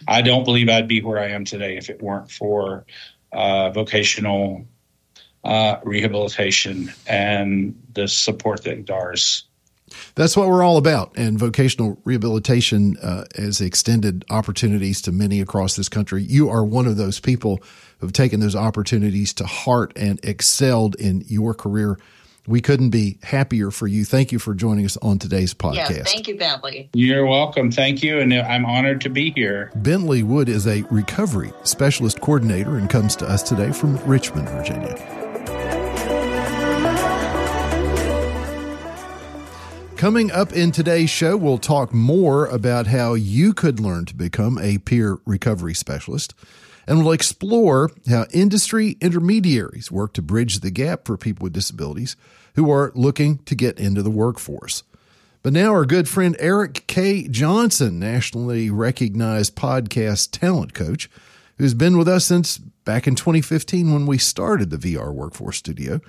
I 0.08 0.22
don't 0.22 0.44
believe 0.44 0.70
I'd 0.70 0.88
be 0.88 1.02
where 1.02 1.20
I 1.20 1.30
am 1.30 1.46
today 1.46 1.78
if 1.78 1.90
it 1.90 2.02
weren't 2.02 2.30
for 2.30 2.86
uh, 3.32 3.72
vocational 3.72 4.66
uh, 5.44 5.78
rehabilitation 5.84 6.94
and 7.08 7.82
the 7.94 8.08
support 8.08 8.64
that 8.66 8.86
DARS. 8.86 9.46
That's 10.16 10.38
what 10.38 10.48
we're 10.48 10.64
all 10.64 10.78
about. 10.78 11.14
And 11.18 11.40
vocational 11.40 11.98
rehabilitation 12.04 12.98
uh, 13.02 13.26
has 13.36 13.60
extended 13.60 14.24
opportunities 14.30 15.02
to 15.04 15.12
many 15.12 15.42
across 15.42 15.76
this 15.76 15.90
country. 15.90 16.24
You 16.24 16.50
are 16.50 16.64
one 16.64 16.86
of 16.86 16.98
those 16.98 17.20
people 17.20 17.58
who 18.00 18.08
have 18.08 18.14
taken 18.14 18.40
those 18.40 18.56
opportunities 18.56 19.34
to 19.36 19.46
heart 19.46 19.94
and 19.96 20.20
excelled 20.24 20.96
in 20.96 21.24
your 21.28 21.54
career 21.54 21.98
we 22.48 22.62
couldn't 22.62 22.90
be 22.90 23.20
happier 23.24 23.72
for 23.72 23.88
you. 23.88 24.04
Thank 24.06 24.32
you 24.32 24.40
for 24.40 24.54
joining 24.54 24.86
us 24.86 24.98
on 24.98 25.20
today's 25.20 25.54
podcast. 25.54 25.98
Yeah, 25.98 26.04
thank 26.04 26.28
you, 26.28 26.36
Bently. 26.36 26.90
You're 26.94 27.26
welcome. 27.26 27.72
Thank 27.72 28.02
you. 28.02 28.20
And 28.20 28.34
I'm 28.34 28.66
honored 28.66 29.02
to 29.02 29.10
be 29.10 29.32
here. 29.32 29.72
Bently 29.78 30.24
Wood 30.24 30.50
is 30.50 30.68
a 30.68 30.82
recovery 30.92 31.54
specialist 31.64 32.22
coordinator 32.22 32.78
and 32.78 32.90
comes 32.90 33.16
to 33.18 33.30
us 33.30 33.44
today 33.44 33.72
from 33.72 33.98
Richmond, 34.06 34.50
Virginia. 34.50 35.22
Coming 40.02 40.32
up 40.32 40.52
in 40.52 40.72
today's 40.72 41.12
show, 41.12 41.38
we'll 41.38 41.60
talk 41.60 41.94
more 41.94 42.48
about 42.48 42.88
how 42.88 43.14
you 43.14 43.54
could 43.54 43.80
learn 43.80 44.06
to 44.06 44.16
become 44.16 44.58
a 44.58 44.80
peer 44.80 45.20
recovery 45.28 45.76
specialist. 45.76 46.34
And 46.88 47.04
we'll 47.04 47.14
explore 47.14 47.92
how 48.10 48.26
industry 48.32 48.98
intermediaries 49.02 49.92
work 49.92 50.14
to 50.14 50.22
bridge 50.22 50.60
the 50.60 50.72
gap 50.72 51.06
for 51.06 51.18
people 51.18 51.44
with 51.44 51.54
disabilities 51.54 52.16
who 52.56 52.72
are 52.72 52.92
looking 52.96 53.38
to 53.40 53.56
get 53.56 53.80
into 53.80 54.02
the 54.02 54.10
workforce. 54.10 54.84
But 55.44 55.54
now, 55.54 55.72
our 55.72 55.86
good 55.86 56.08
friend 56.08 56.36
Eric 56.40 56.86
K. 56.88 57.28
Johnson, 57.28 57.98
nationally 57.98 58.70
recognized 58.70 59.56
podcast 59.56 60.30
talent 60.32 60.76
coach, 60.76 61.10
who's 61.58 61.74
been 61.74 61.98
with 61.98 62.08
us 62.08 62.26
since 62.26 62.60
back 62.60 63.08
in 63.08 63.16
2015 63.16 63.92
when 63.92 64.06
we 64.06 64.20
started 64.20 64.70
the 64.70 64.78
VR 64.78 65.14
Workforce 65.14 65.58
Studio. 65.58 66.00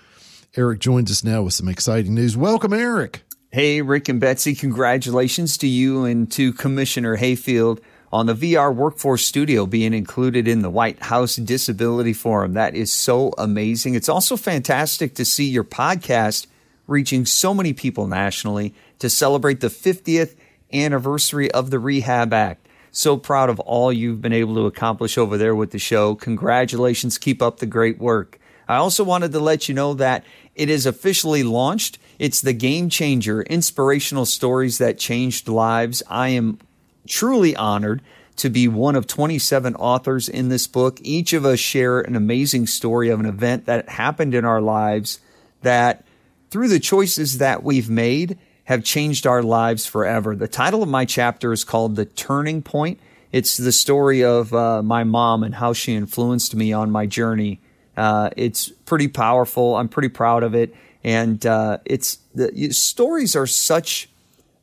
Eric 0.54 0.80
joins 0.80 1.10
us 1.10 1.24
now 1.24 1.42
with 1.42 1.54
some 1.54 1.68
exciting 1.68 2.14
news. 2.14 2.36
Welcome, 2.36 2.74
Eric. 2.74 3.22
Hey, 3.50 3.80
Rick 3.80 4.10
and 4.10 4.20
Betsy, 4.20 4.54
congratulations 4.54 5.56
to 5.58 5.66
you 5.66 6.04
and 6.04 6.30
to 6.32 6.52
Commissioner 6.52 7.16
Hayfield 7.16 7.80
on 8.12 8.26
the 8.26 8.34
VR 8.34 8.74
Workforce 8.74 9.24
Studio 9.24 9.64
being 9.64 9.94
included 9.94 10.46
in 10.46 10.60
the 10.60 10.70
White 10.70 11.02
House 11.04 11.36
Disability 11.36 12.12
Forum. 12.12 12.52
That 12.52 12.74
is 12.74 12.92
so 12.92 13.32
amazing. 13.38 13.94
It's 13.94 14.08
also 14.08 14.36
fantastic 14.36 15.14
to 15.14 15.24
see 15.24 15.48
your 15.48 15.64
podcast 15.64 16.46
reaching 16.86 17.24
so 17.24 17.54
many 17.54 17.72
people 17.72 18.06
nationally 18.06 18.74
to 18.98 19.08
celebrate 19.08 19.60
the 19.60 19.68
50th 19.68 20.36
anniversary 20.72 21.50
of 21.52 21.70
the 21.70 21.78
Rehab 21.78 22.34
Act. 22.34 22.68
So 22.90 23.16
proud 23.16 23.48
of 23.48 23.58
all 23.60 23.90
you've 23.90 24.20
been 24.20 24.34
able 24.34 24.54
to 24.56 24.66
accomplish 24.66 25.16
over 25.16 25.38
there 25.38 25.54
with 25.54 25.70
the 25.70 25.78
show. 25.78 26.14
Congratulations. 26.14 27.16
Keep 27.16 27.40
up 27.40 27.58
the 27.58 27.66
great 27.66 27.98
work. 27.98 28.38
I 28.68 28.76
also 28.76 29.04
wanted 29.04 29.32
to 29.32 29.40
let 29.40 29.68
you 29.68 29.74
know 29.74 29.94
that 29.94 30.24
it 30.54 30.68
is 30.68 30.84
officially 30.84 31.42
launched. 31.42 31.98
It's 32.18 32.42
the 32.42 32.52
game 32.52 32.90
changer, 32.90 33.42
inspirational 33.42 34.26
stories 34.26 34.76
that 34.78 34.98
changed 34.98 35.48
lives. 35.48 36.02
I 36.08 36.28
am 36.28 36.58
truly 37.06 37.54
honored 37.56 38.02
to 38.36 38.48
be 38.48 38.66
one 38.66 38.96
of 38.96 39.06
27 39.06 39.74
authors 39.76 40.28
in 40.28 40.48
this 40.48 40.66
book. 40.66 40.98
Each 41.02 41.32
of 41.32 41.44
us 41.44 41.58
share 41.58 42.00
an 42.00 42.16
amazing 42.16 42.66
story 42.66 43.10
of 43.10 43.20
an 43.20 43.26
event 43.26 43.66
that 43.66 43.88
happened 43.88 44.34
in 44.34 44.44
our 44.44 44.60
lives 44.60 45.20
that 45.62 46.04
through 46.50 46.68
the 46.68 46.80
choices 46.80 47.38
that 47.38 47.62
we've 47.62 47.90
made 47.90 48.38
have 48.64 48.84
changed 48.84 49.26
our 49.26 49.42
lives 49.42 49.86
forever. 49.86 50.34
The 50.34 50.48
title 50.48 50.82
of 50.82 50.88
my 50.88 51.04
chapter 51.04 51.52
is 51.52 51.64
called 51.64 51.96
The 51.96 52.04
Turning 52.04 52.62
Point. 52.62 53.00
It's 53.32 53.56
the 53.56 53.72
story 53.72 54.24
of 54.24 54.52
uh, 54.54 54.82
my 54.82 55.04
mom 55.04 55.42
and 55.42 55.54
how 55.54 55.72
she 55.72 55.94
influenced 55.94 56.54
me 56.54 56.72
on 56.72 56.90
my 56.90 57.06
journey 57.06 57.60
uh, 57.96 58.30
it's 58.36 58.68
pretty 58.68 59.08
powerful. 59.08 59.76
I'm 59.76 59.88
pretty 59.88 60.08
proud 60.08 60.42
of 60.42 60.54
it, 60.54 60.74
and 61.04 61.44
uh, 61.44 61.78
it's 61.84 62.18
the 62.34 62.70
stories 62.72 63.36
are 63.36 63.46
such 63.46 64.08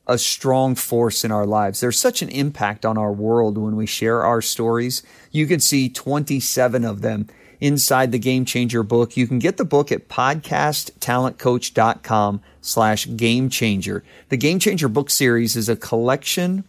a 0.09 0.17
strong 0.17 0.73
force 0.73 1.23
in 1.23 1.31
our 1.31 1.45
lives. 1.45 1.79
There's 1.79 1.99
such 1.99 2.23
an 2.23 2.29
impact 2.29 2.83
on 2.83 2.97
our 2.97 3.11
world 3.11 3.59
when 3.59 3.75
we 3.75 3.85
share 3.85 4.23
our 4.23 4.41
stories. 4.41 5.03
You 5.31 5.45
can 5.45 5.59
see 5.59 5.87
27 5.87 6.83
of 6.83 7.01
them 7.01 7.27
inside 7.61 8.11
the 8.11 8.17
Game 8.17 8.43
Changer 8.43 8.81
book. 8.81 9.15
You 9.15 9.27
can 9.27 9.37
get 9.37 9.57
the 9.57 9.65
book 9.65 9.91
at 9.91 10.09
podcasttalentcoach.com 10.09 12.41
slash 12.59 13.15
game 13.15 13.49
changer. 13.49 14.03
The 14.29 14.37
Game 14.37 14.57
Changer 14.57 14.89
book 14.89 15.11
series 15.11 15.55
is 15.55 15.69
a 15.69 15.75
collection 15.75 16.63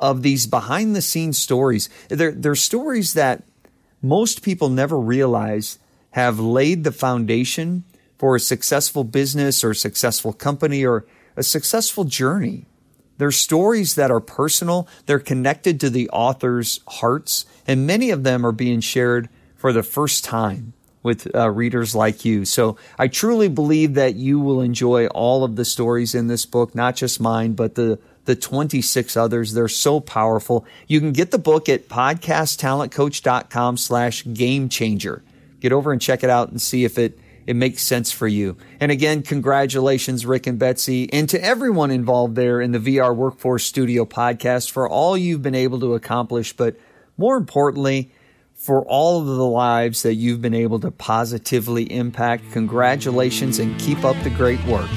of 0.00 0.22
these 0.22 0.48
behind 0.48 0.96
the 0.96 1.02
scenes 1.02 1.38
stories. 1.38 1.88
They're, 2.08 2.32
they're 2.32 2.56
stories 2.56 3.14
that 3.14 3.44
most 4.02 4.42
people 4.42 4.68
never 4.68 4.98
realize 4.98 5.78
have 6.12 6.40
laid 6.40 6.82
the 6.82 6.90
foundation 6.90 7.84
for 8.18 8.34
a 8.34 8.40
successful 8.40 9.04
business 9.04 9.62
or 9.62 9.74
successful 9.74 10.32
company 10.32 10.84
or 10.84 11.06
a 11.36 11.44
successful 11.44 12.02
journey. 12.04 12.66
They're 13.20 13.30
stories 13.30 13.96
that 13.96 14.10
are 14.10 14.18
personal. 14.18 14.88
They're 15.04 15.18
connected 15.18 15.78
to 15.80 15.90
the 15.90 16.08
author's 16.08 16.80
hearts, 16.88 17.44
and 17.66 17.86
many 17.86 18.08
of 18.08 18.24
them 18.24 18.46
are 18.46 18.50
being 18.50 18.80
shared 18.80 19.28
for 19.56 19.74
the 19.74 19.82
first 19.82 20.24
time 20.24 20.72
with 21.02 21.28
uh, 21.34 21.50
readers 21.50 21.94
like 21.94 22.24
you. 22.24 22.46
So 22.46 22.78
I 22.98 23.08
truly 23.08 23.48
believe 23.48 23.92
that 23.92 24.14
you 24.14 24.40
will 24.40 24.62
enjoy 24.62 25.06
all 25.08 25.44
of 25.44 25.56
the 25.56 25.66
stories 25.66 26.14
in 26.14 26.28
this 26.28 26.46
book, 26.46 26.74
not 26.74 26.96
just 26.96 27.20
mine, 27.20 27.52
but 27.52 27.74
the 27.74 27.98
the 28.24 28.34
26 28.34 29.18
others. 29.18 29.52
They're 29.52 29.68
so 29.68 30.00
powerful. 30.00 30.64
You 30.86 30.98
can 31.00 31.12
get 31.12 31.30
the 31.30 31.38
book 31.38 31.68
at 31.68 31.90
podcasttalentcoach.com 31.90 33.76
slash 33.76 34.24
game 34.32 34.70
changer. 34.70 35.22
Get 35.60 35.72
over 35.72 35.92
and 35.92 36.00
check 36.00 36.24
it 36.24 36.30
out 36.30 36.48
and 36.48 36.60
see 36.60 36.84
if 36.84 36.96
it 36.96 37.18
it 37.50 37.56
makes 37.56 37.82
sense 37.82 38.12
for 38.12 38.28
you. 38.28 38.56
And 38.78 38.92
again, 38.92 39.22
congratulations, 39.22 40.24
Rick 40.24 40.46
and 40.46 40.56
Betsy, 40.56 41.12
and 41.12 41.28
to 41.30 41.44
everyone 41.44 41.90
involved 41.90 42.36
there 42.36 42.60
in 42.60 42.70
the 42.70 42.78
VR 42.78 43.12
Workforce 43.12 43.64
Studio 43.64 44.04
podcast 44.04 44.70
for 44.70 44.88
all 44.88 45.16
you've 45.16 45.42
been 45.42 45.56
able 45.56 45.80
to 45.80 45.94
accomplish, 45.94 46.52
but 46.52 46.76
more 47.16 47.36
importantly, 47.36 48.12
for 48.54 48.86
all 48.86 49.20
of 49.20 49.26
the 49.26 49.44
lives 49.44 50.04
that 50.04 50.14
you've 50.14 50.40
been 50.40 50.54
able 50.54 50.78
to 50.78 50.92
positively 50.92 51.92
impact. 51.92 52.44
Congratulations 52.52 53.58
and 53.58 53.76
keep 53.80 54.04
up 54.04 54.14
the 54.22 54.30
great 54.30 54.64
work. 54.66 54.88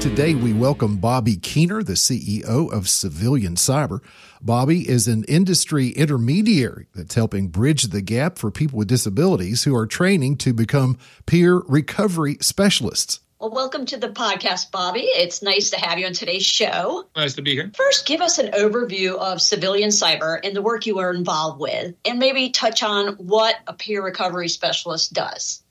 Today, 0.00 0.34
we 0.34 0.54
welcome 0.54 0.96
Bobby 0.96 1.36
Keener, 1.36 1.82
the 1.82 1.92
CEO 1.92 2.72
of 2.72 2.88
Civilian 2.88 3.56
Cyber. 3.56 4.00
Bobby 4.40 4.88
is 4.88 5.06
an 5.06 5.24
industry 5.24 5.90
intermediary 5.90 6.86
that's 6.94 7.14
helping 7.14 7.48
bridge 7.48 7.82
the 7.82 8.00
gap 8.00 8.38
for 8.38 8.50
people 8.50 8.78
with 8.78 8.88
disabilities 8.88 9.64
who 9.64 9.76
are 9.76 9.86
training 9.86 10.38
to 10.38 10.54
become 10.54 10.96
peer 11.26 11.56
recovery 11.68 12.38
specialists. 12.40 13.20
Well, 13.38 13.50
welcome 13.50 13.84
to 13.86 13.98
the 13.98 14.08
podcast, 14.08 14.70
Bobby. 14.70 15.02
It's 15.02 15.42
nice 15.42 15.68
to 15.70 15.78
have 15.78 15.98
you 15.98 16.06
on 16.06 16.14
today's 16.14 16.46
show. 16.46 17.04
Nice 17.14 17.34
to 17.34 17.42
be 17.42 17.52
here. 17.52 17.70
First, 17.76 18.06
give 18.06 18.22
us 18.22 18.38
an 18.38 18.52
overview 18.52 19.18
of 19.18 19.42
civilian 19.42 19.90
cyber 19.90 20.40
and 20.42 20.56
the 20.56 20.62
work 20.62 20.86
you 20.86 20.98
are 21.00 21.12
involved 21.12 21.60
with, 21.60 21.94
and 22.06 22.18
maybe 22.18 22.48
touch 22.48 22.82
on 22.82 23.16
what 23.16 23.56
a 23.66 23.74
peer 23.74 24.02
recovery 24.02 24.48
specialist 24.48 25.12
does. 25.12 25.62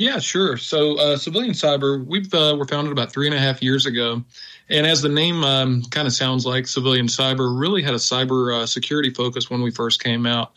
Yeah, 0.00 0.18
sure. 0.18 0.56
So, 0.56 0.98
uh, 0.98 1.18
Civilian 1.18 1.52
Cyber, 1.52 2.02
we've 2.06 2.32
uh, 2.32 2.56
were 2.58 2.64
founded 2.64 2.90
about 2.90 3.12
three 3.12 3.26
and 3.26 3.36
a 3.36 3.38
half 3.38 3.62
years 3.62 3.84
ago, 3.84 4.24
and 4.70 4.86
as 4.86 5.02
the 5.02 5.10
name 5.10 5.44
um, 5.44 5.82
kind 5.90 6.08
of 6.08 6.14
sounds 6.14 6.46
like, 6.46 6.66
Civilian 6.66 7.06
Cyber 7.06 7.60
really 7.60 7.82
had 7.82 7.92
a 7.92 7.98
cyber 7.98 8.62
uh, 8.62 8.64
security 8.64 9.10
focus 9.10 9.50
when 9.50 9.60
we 9.60 9.70
first 9.70 10.02
came 10.02 10.24
out. 10.24 10.52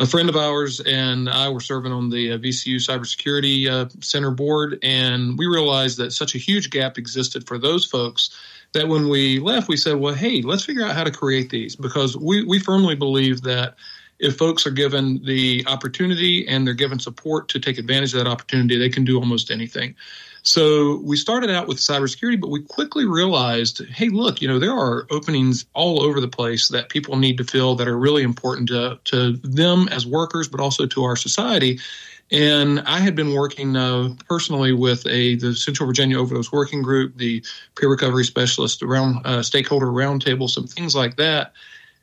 A 0.00 0.06
friend 0.06 0.28
of 0.28 0.34
ours 0.34 0.80
and 0.80 1.28
I 1.28 1.50
were 1.50 1.60
serving 1.60 1.92
on 1.92 2.10
the 2.10 2.32
uh, 2.32 2.38
VCU 2.38 2.78
Cybersecurity 2.78 3.70
uh, 3.70 3.88
Center 4.00 4.32
board, 4.32 4.80
and 4.82 5.38
we 5.38 5.46
realized 5.46 5.96
that 5.98 6.10
such 6.10 6.34
a 6.34 6.38
huge 6.38 6.70
gap 6.70 6.98
existed 6.98 7.46
for 7.46 7.58
those 7.58 7.84
folks 7.84 8.36
that 8.72 8.88
when 8.88 9.08
we 9.08 9.38
left, 9.38 9.68
we 9.68 9.76
said, 9.76 9.98
"Well, 9.98 10.14
hey, 10.14 10.42
let's 10.42 10.64
figure 10.64 10.84
out 10.84 10.96
how 10.96 11.04
to 11.04 11.12
create 11.12 11.50
these," 11.50 11.76
because 11.76 12.16
we 12.16 12.42
we 12.42 12.58
firmly 12.58 12.96
believe 12.96 13.42
that 13.42 13.76
if 14.20 14.36
folks 14.36 14.66
are 14.66 14.70
given 14.70 15.24
the 15.24 15.64
opportunity 15.66 16.46
and 16.46 16.66
they're 16.66 16.74
given 16.74 16.98
support 16.98 17.48
to 17.48 17.58
take 17.58 17.78
advantage 17.78 18.12
of 18.14 18.22
that 18.22 18.30
opportunity, 18.30 18.78
they 18.78 18.90
can 18.90 19.04
do 19.04 19.18
almost 19.18 19.50
anything. 19.50 19.94
So 20.42 21.00
we 21.02 21.16
started 21.16 21.50
out 21.50 21.68
with 21.68 21.78
cybersecurity, 21.78 22.40
but 22.40 22.48
we 22.48 22.62
quickly 22.62 23.06
realized, 23.06 23.84
hey, 23.86 24.08
look, 24.08 24.40
you 24.40 24.48
know, 24.48 24.58
there 24.58 24.72
are 24.72 25.06
openings 25.10 25.66
all 25.74 26.02
over 26.02 26.20
the 26.20 26.28
place 26.28 26.68
that 26.68 26.88
people 26.88 27.16
need 27.16 27.36
to 27.38 27.44
fill 27.44 27.74
that 27.76 27.88
are 27.88 27.98
really 27.98 28.22
important 28.22 28.68
to, 28.68 28.98
to 29.04 29.32
them 29.38 29.88
as 29.88 30.06
workers, 30.06 30.48
but 30.48 30.60
also 30.60 30.86
to 30.86 31.04
our 31.04 31.16
society. 31.16 31.78
And 32.30 32.80
I 32.80 33.00
had 33.00 33.16
been 33.16 33.34
working 33.34 33.76
uh, 33.76 34.14
personally 34.28 34.72
with 34.72 35.06
a 35.06 35.34
the 35.34 35.54
Central 35.54 35.86
Virginia 35.86 36.18
Overdose 36.18 36.52
Working 36.52 36.80
Group, 36.80 37.16
the 37.16 37.44
peer 37.76 37.90
recovery 37.90 38.24
specialist 38.24 38.82
around 38.82 39.26
uh, 39.26 39.42
stakeholder 39.42 39.86
roundtable, 39.88 40.48
some 40.48 40.66
things 40.66 40.94
like 40.94 41.16
that 41.16 41.52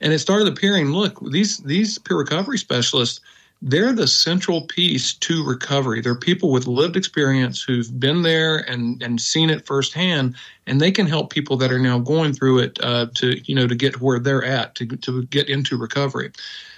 and 0.01 0.13
it 0.13 0.19
started 0.19 0.47
appearing 0.47 0.91
look 0.91 1.19
these 1.31 1.57
these 1.59 1.97
peer 1.97 2.17
recovery 2.17 2.57
specialists 2.57 3.19
they're 3.61 3.93
the 3.93 4.07
central 4.07 4.61
piece 4.61 5.13
to 5.13 5.43
recovery. 5.43 6.01
They're 6.01 6.15
people 6.15 6.51
with 6.51 6.67
lived 6.67 6.95
experience 6.95 7.63
who've 7.63 7.99
been 7.99 8.21
there 8.21 8.57
and, 8.69 9.01
and 9.01 9.19
seen 9.19 9.49
it 9.49 9.65
firsthand, 9.65 10.35
and 10.67 10.79
they 10.79 10.91
can 10.91 11.07
help 11.07 11.31
people 11.31 11.57
that 11.57 11.71
are 11.71 11.79
now 11.79 11.97
going 11.97 12.33
through 12.33 12.59
it 12.59 12.77
uh, 12.83 13.07
to 13.15 13.41
you 13.49 13.55
know 13.55 13.67
to 13.67 13.75
get 13.75 13.99
where 13.99 14.19
they're 14.19 14.45
at 14.45 14.75
to 14.75 14.85
to 14.85 15.23
get 15.25 15.49
into 15.49 15.77
recovery. 15.77 16.31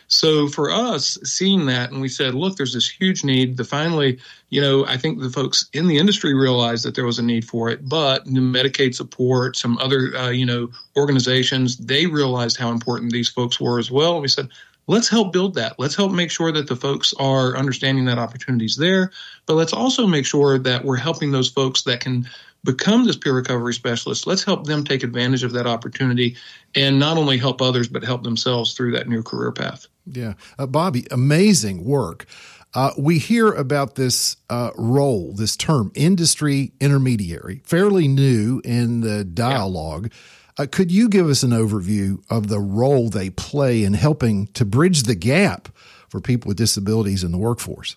So 0.10 0.48
for 0.48 0.72
us, 0.72 1.20
seeing 1.24 1.68
that, 1.68 1.92
and 1.92 2.02
we 2.02 2.10
said, 2.10 2.34
look, 2.34 2.58
there's 2.58 2.74
this 2.74 2.90
huge 2.90 3.24
need. 3.24 3.58
The 3.58 3.64
finally, 3.64 4.20
you 4.50 4.60
know, 4.60 4.84
I 4.86 4.98
think 4.98 5.20
the 5.20 5.30
folks 5.30 5.70
in 5.72 5.88
the 5.88 6.00
industry 6.00 6.34
realized 6.34 6.84
that 6.86 6.96
there 6.96 7.06
was 7.06 7.20
a 7.20 7.24
need 7.24 7.46
for 7.46 7.70
it, 7.70 7.88
but 7.88 8.26
Medicaid 8.26 8.96
support, 8.96 9.56
some 9.56 9.78
other, 9.78 10.18
uh, 10.18 10.30
you 10.30 10.48
know, 10.48 10.72
organizations, 10.98 11.78
they 11.78 12.08
realized 12.08 12.58
how 12.58 12.72
important 12.72 13.12
these 13.12 13.30
folks 13.30 13.62
were 13.62 13.78
as 13.78 13.92
well. 13.92 14.20
We 14.20 14.28
said, 14.28 14.50
let's 14.88 15.08
help 15.08 15.32
build 15.32 15.54
that. 15.54 15.78
Let's 15.78 15.96
help 15.96 16.12
make 16.12 16.32
sure 16.32 16.52
that 16.52 16.68
the 16.68 16.76
folks 16.76 17.14
are 17.20 17.56
understanding 17.56 18.06
that 18.06 18.18
opportunities 18.18 18.76
there, 18.76 19.12
but 19.46 19.54
let's 19.54 19.74
also 19.74 20.08
make 20.08 20.26
sure 20.26 20.58
that 20.58 20.84
we're 20.84 20.98
helping 20.98 21.32
those 21.32 21.50
folks 21.50 21.84
that 21.84 22.00
can 22.00 22.28
become 22.64 23.06
this 23.06 23.18
peer 23.18 23.34
recovery 23.34 23.74
specialist. 23.74 24.28
Let's 24.28 24.44
help 24.44 24.66
them 24.66 24.84
take 24.84 25.04
advantage 25.04 25.44
of 25.44 25.52
that 25.54 25.68
opportunity 25.68 26.36
and 26.76 27.00
not 27.00 27.18
only 27.18 27.38
help 27.38 27.62
others, 27.62 27.88
but 27.88 28.04
help 28.04 28.24
themselves 28.24 28.74
through 28.74 28.92
that 28.94 29.08
new 29.08 29.24
career 29.24 29.52
path. 29.52 29.88
Yeah. 30.06 30.34
Uh, 30.58 30.68
Bobby, 30.68 31.06
amazing 31.12 31.84
work. 31.86 32.26
Uh, 32.74 32.92
we 32.98 33.18
hear 33.18 33.52
about 33.52 33.96
this 33.96 34.38
uh, 34.50 34.72
role, 34.78 35.34
this 35.34 35.58
term, 35.58 35.92
industry 35.96 36.72
intermediary, 36.80 37.62
fairly 37.66 38.08
new 38.08 38.62
in 38.64 39.02
the 39.02 39.24
dialogue. 39.24 40.10
Yeah. 40.12 40.64
Uh, 40.64 40.68
could 40.70 40.92
you 40.92 41.08
give 41.08 41.28
us 41.30 41.42
an 41.42 41.52
overview 41.52 42.22
of 42.30 42.50
the 42.50 42.60
role 42.60 43.10
they 43.10 43.30
play 43.30 43.84
in 43.84 43.94
helping 43.94 44.48
to 44.48 44.66
bridge 44.66 45.04
the 45.04 45.16
gap 45.16 45.70
for 46.10 46.20
people 46.20 46.50
with 46.50 46.58
disabilities 46.58 47.24
in 47.24 47.32
the 47.32 47.38
workforce? 47.38 47.96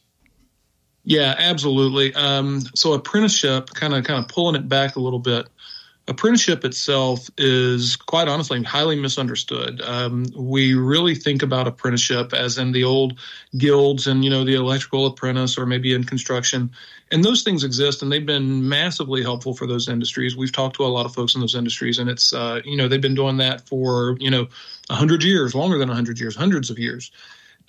Yeah, 1.05 1.35
absolutely. 1.37 2.15
Um, 2.15 2.61
so 2.75 2.93
apprenticeship, 2.93 3.71
kind 3.75 3.95
of 3.95 4.05
kind 4.05 4.21
of 4.23 4.29
pulling 4.29 4.55
it 4.55 4.69
back 4.69 4.97
a 4.97 5.01
little 5.01 5.19
bit. 5.19 5.49
Apprenticeship 6.09 6.65
itself 6.65 7.29
is 7.39 7.95
quite 7.95 8.27
honestly 8.27 8.63
highly 8.63 8.97
misunderstood. 9.01 9.81
Um, 9.83 10.27
we 10.37 10.75
really 10.75 11.15
think 11.15 11.43
about 11.43 11.69
apprenticeship 11.69 12.35
as 12.35 12.59
in 12.59 12.73
the 12.73 12.83
old 12.83 13.19
guilds 13.57 14.09
and 14.09 14.25
you 14.25 14.31
know 14.31 14.45
the 14.45 14.55
electrical 14.55 15.07
apprentice 15.07 15.57
or 15.57 15.65
maybe 15.65 15.93
in 15.95 16.03
construction, 16.05 16.71
and 17.13 17.25
those 17.25 17.43
things 17.43 17.63
exist 17.63 18.03
and 18.03 18.11
they've 18.11 18.27
been 18.27 18.69
massively 18.69 19.23
helpful 19.23 19.55
for 19.55 19.67
those 19.67 19.89
industries. 19.89 20.37
We've 20.37 20.53
talked 20.53 20.77
to 20.77 20.85
a 20.85 20.87
lot 20.87 21.07
of 21.07 21.15
folks 21.15 21.35
in 21.35 21.41
those 21.41 21.55
industries, 21.55 21.99
and 21.99 22.11
it's 22.11 22.33
uh, 22.33 22.61
you 22.65 22.77
know 22.77 22.89
they've 22.89 23.01
been 23.01 23.15
doing 23.15 23.37
that 23.39 23.67
for 23.69 24.17
you 24.19 24.31
know 24.31 24.49
hundred 24.91 25.23
years, 25.23 25.55
longer 25.55 25.79
than 25.79 25.89
hundred 25.89 26.19
years, 26.19 26.35
hundreds 26.35 26.69
of 26.69 26.79
years. 26.79 27.11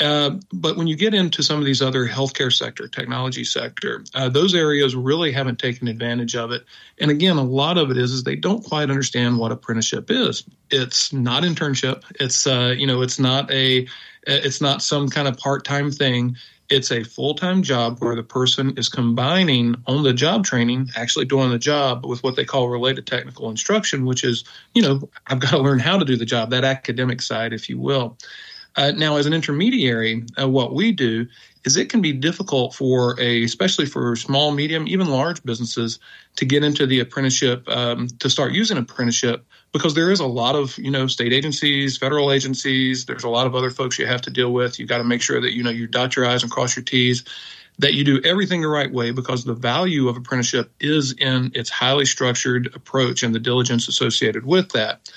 Uh, 0.04 0.32
but 0.52 0.76
when 0.76 0.86
you 0.86 0.98
get 0.98 1.14
into 1.14 1.42
some 1.42 1.60
of 1.60 1.66
these 1.66 1.82
other 1.82 2.06
healthcare 2.06 2.52
sector, 2.52 2.90
technology 2.90 3.46
sector, 3.46 4.04
uh, 4.14 4.28
those 4.28 4.54
areas 4.54 4.98
really 4.98 5.32
haven't 5.32 5.60
taken 5.60 5.88
advantage 5.88 6.36
of 6.36 6.52
it. 6.52 6.66
And 7.00 7.10
again, 7.10 7.38
a 7.38 7.44
lot 7.44 7.78
of 7.78 7.90
it 7.90 7.96
is 7.98 8.12
is 8.12 8.24
they 8.24 8.36
don't 8.36 8.66
quite 8.66 8.90
understand 8.90 9.40
what 9.40 9.54
apprenticeship 9.54 10.12
is. 10.12 10.44
It's 10.70 11.14
not 11.14 11.44
internship. 11.44 12.04
It's 12.20 12.46
uh, 12.46 12.76
you 12.78 12.86
know, 12.86 13.02
it's 13.02 13.18
not 13.18 13.50
a, 13.50 13.88
it's 14.28 14.60
not 14.60 14.82
some 14.82 15.08
kind 15.08 15.26
of 15.26 15.38
part 15.38 15.64
time 15.64 15.90
thing. 15.90 16.36
It's 16.70 16.92
a 16.92 17.04
full 17.06 17.36
time 17.36 17.64
job 17.64 18.00
where 18.00 18.16
the 18.16 18.24
person 18.24 18.74
is 18.78 18.90
combining 18.90 19.76
on 19.88 20.04
the 20.04 20.14
job 20.14 20.44
training, 20.44 20.90
actually 20.98 21.26
doing 21.26 21.50
the 21.50 21.60
job 21.60 22.06
with 22.06 22.24
what 22.24 22.36
they 22.36 22.44
call 22.44 22.68
related 22.68 23.08
technical 23.08 23.50
instruction, 23.50 24.06
which 24.06 24.26
is, 24.26 24.44
you 24.74 24.82
know, 24.82 25.08
I've 25.28 25.40
got 25.40 25.52
to 25.52 25.60
learn 25.60 25.80
how 25.80 25.98
to 25.98 26.04
do 26.04 26.18
the 26.18 26.26
job, 26.26 26.50
that 26.50 26.66
academic 26.66 27.22
side, 27.22 27.54
if 27.54 27.70
you 27.70 27.80
will. 27.80 28.18
Uh, 28.76 28.92
now, 28.92 29.18
as 29.18 29.26
an 29.26 29.34
intermediary, 29.34 30.24
uh, 30.42 30.50
what 30.50 30.74
we 30.74 30.92
do 30.92 31.28
is 31.64 31.78
it 31.78 31.90
can 31.90 32.02
be 32.02 32.12
difficult 32.12 32.74
for 32.74 33.20
a, 33.20 33.44
especially 33.44 33.86
for 33.86 34.16
small, 34.16 34.52
medium, 34.52 34.88
even 34.88 35.08
large 35.08 35.44
businesses, 35.44 36.00
to 36.36 36.46
get 36.46 36.64
into 36.64 36.88
the 36.88 37.00
apprenticeship, 37.00 37.68
um, 37.70 38.08
to 38.20 38.30
start 38.30 38.52
using 38.52 38.78
apprenticeship, 38.78 39.46
because 39.72 39.94
there 39.94 40.12
is 40.12 40.20
a 40.20 40.26
lot 40.26 40.56
of 40.56 40.76
you 40.80 40.90
know 40.90 41.06
state 41.06 41.34
agencies, 41.34 41.98
federal 41.98 42.32
agencies. 42.32 43.06
There's 43.06 43.24
a 43.24 43.30
lot 43.30 43.46
of 43.46 43.54
other 43.54 43.70
folks 43.70 44.00
you 44.00 44.08
have 44.08 44.22
to 44.24 44.32
deal 44.32 44.52
with. 44.52 44.80
You 44.80 44.88
got 44.88 44.98
to 44.98 45.04
make 45.04 45.22
sure 45.22 45.40
that 45.40 45.54
you 45.54 45.62
know 45.62 45.70
you 45.70 45.86
dot 45.86 46.16
your 46.16 46.26
i's 46.26 46.42
and 46.42 46.52
cross 46.52 46.76
your 46.76 46.84
t's. 46.84 47.24
That 47.80 47.96
you 47.96 48.04
do 48.04 48.22
everything 48.24 48.62
the 48.62 48.68
right 48.68 48.92
way 48.92 49.10
because 49.10 49.46
the 49.46 49.56
value 49.56 50.08
of 50.08 50.16
apprenticeship 50.16 50.72
is 50.80 51.12
in 51.14 51.52
its 51.56 51.72
highly 51.72 52.06
structured 52.06 52.68
approach 52.76 53.24
and 53.24 53.34
the 53.34 53.40
diligence 53.40 53.88
associated 53.88 54.46
with 54.46 54.70
that 54.74 55.10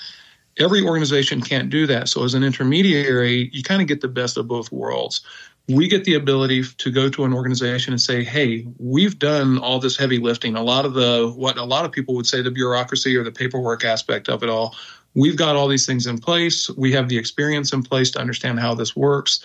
every 0.59 0.83
organization 0.83 1.41
can't 1.41 1.69
do 1.69 1.87
that. 1.87 2.09
So 2.09 2.23
as 2.23 2.33
an 2.33 2.43
intermediary, 2.43 3.49
you 3.53 3.63
kind 3.63 3.81
of 3.81 3.87
get 3.87 4.01
the 4.01 4.07
best 4.07 4.37
of 4.37 4.47
both 4.47 4.71
worlds. 4.71 5.21
We 5.69 5.87
get 5.87 6.05
the 6.05 6.13
ability 6.13 6.63
to 6.63 6.91
go 6.91 7.09
to 7.09 7.25
an 7.25 7.33
organization 7.33 7.93
and 7.93 8.01
say, 8.01 8.23
"Hey, 8.23 8.65
we've 8.79 9.19
done 9.19 9.57
all 9.57 9.79
this 9.79 9.97
heavy 9.97 10.17
lifting. 10.17 10.55
A 10.55 10.63
lot 10.63 10.85
of 10.85 10.93
the 10.93 11.33
what 11.35 11.57
a 11.57 11.65
lot 11.65 11.83
of 11.83 11.91
people 11.91 12.15
would 12.15 12.27
say 12.27 12.41
the 12.41 12.51
bureaucracy 12.51 13.15
or 13.17 13.23
the 13.23 13.31
paperwork 13.31 13.83
aspect 13.83 14.29
of 14.29 14.43
it 14.43 14.49
all. 14.49 14.75
We've 15.13 15.35
got 15.35 15.55
all 15.55 15.67
these 15.67 15.85
things 15.85 16.07
in 16.07 16.19
place. 16.19 16.69
We 16.69 16.93
have 16.93 17.09
the 17.09 17.17
experience 17.17 17.73
in 17.73 17.83
place 17.83 18.11
to 18.11 18.19
understand 18.19 18.59
how 18.59 18.75
this 18.75 18.95
works." 18.95 19.41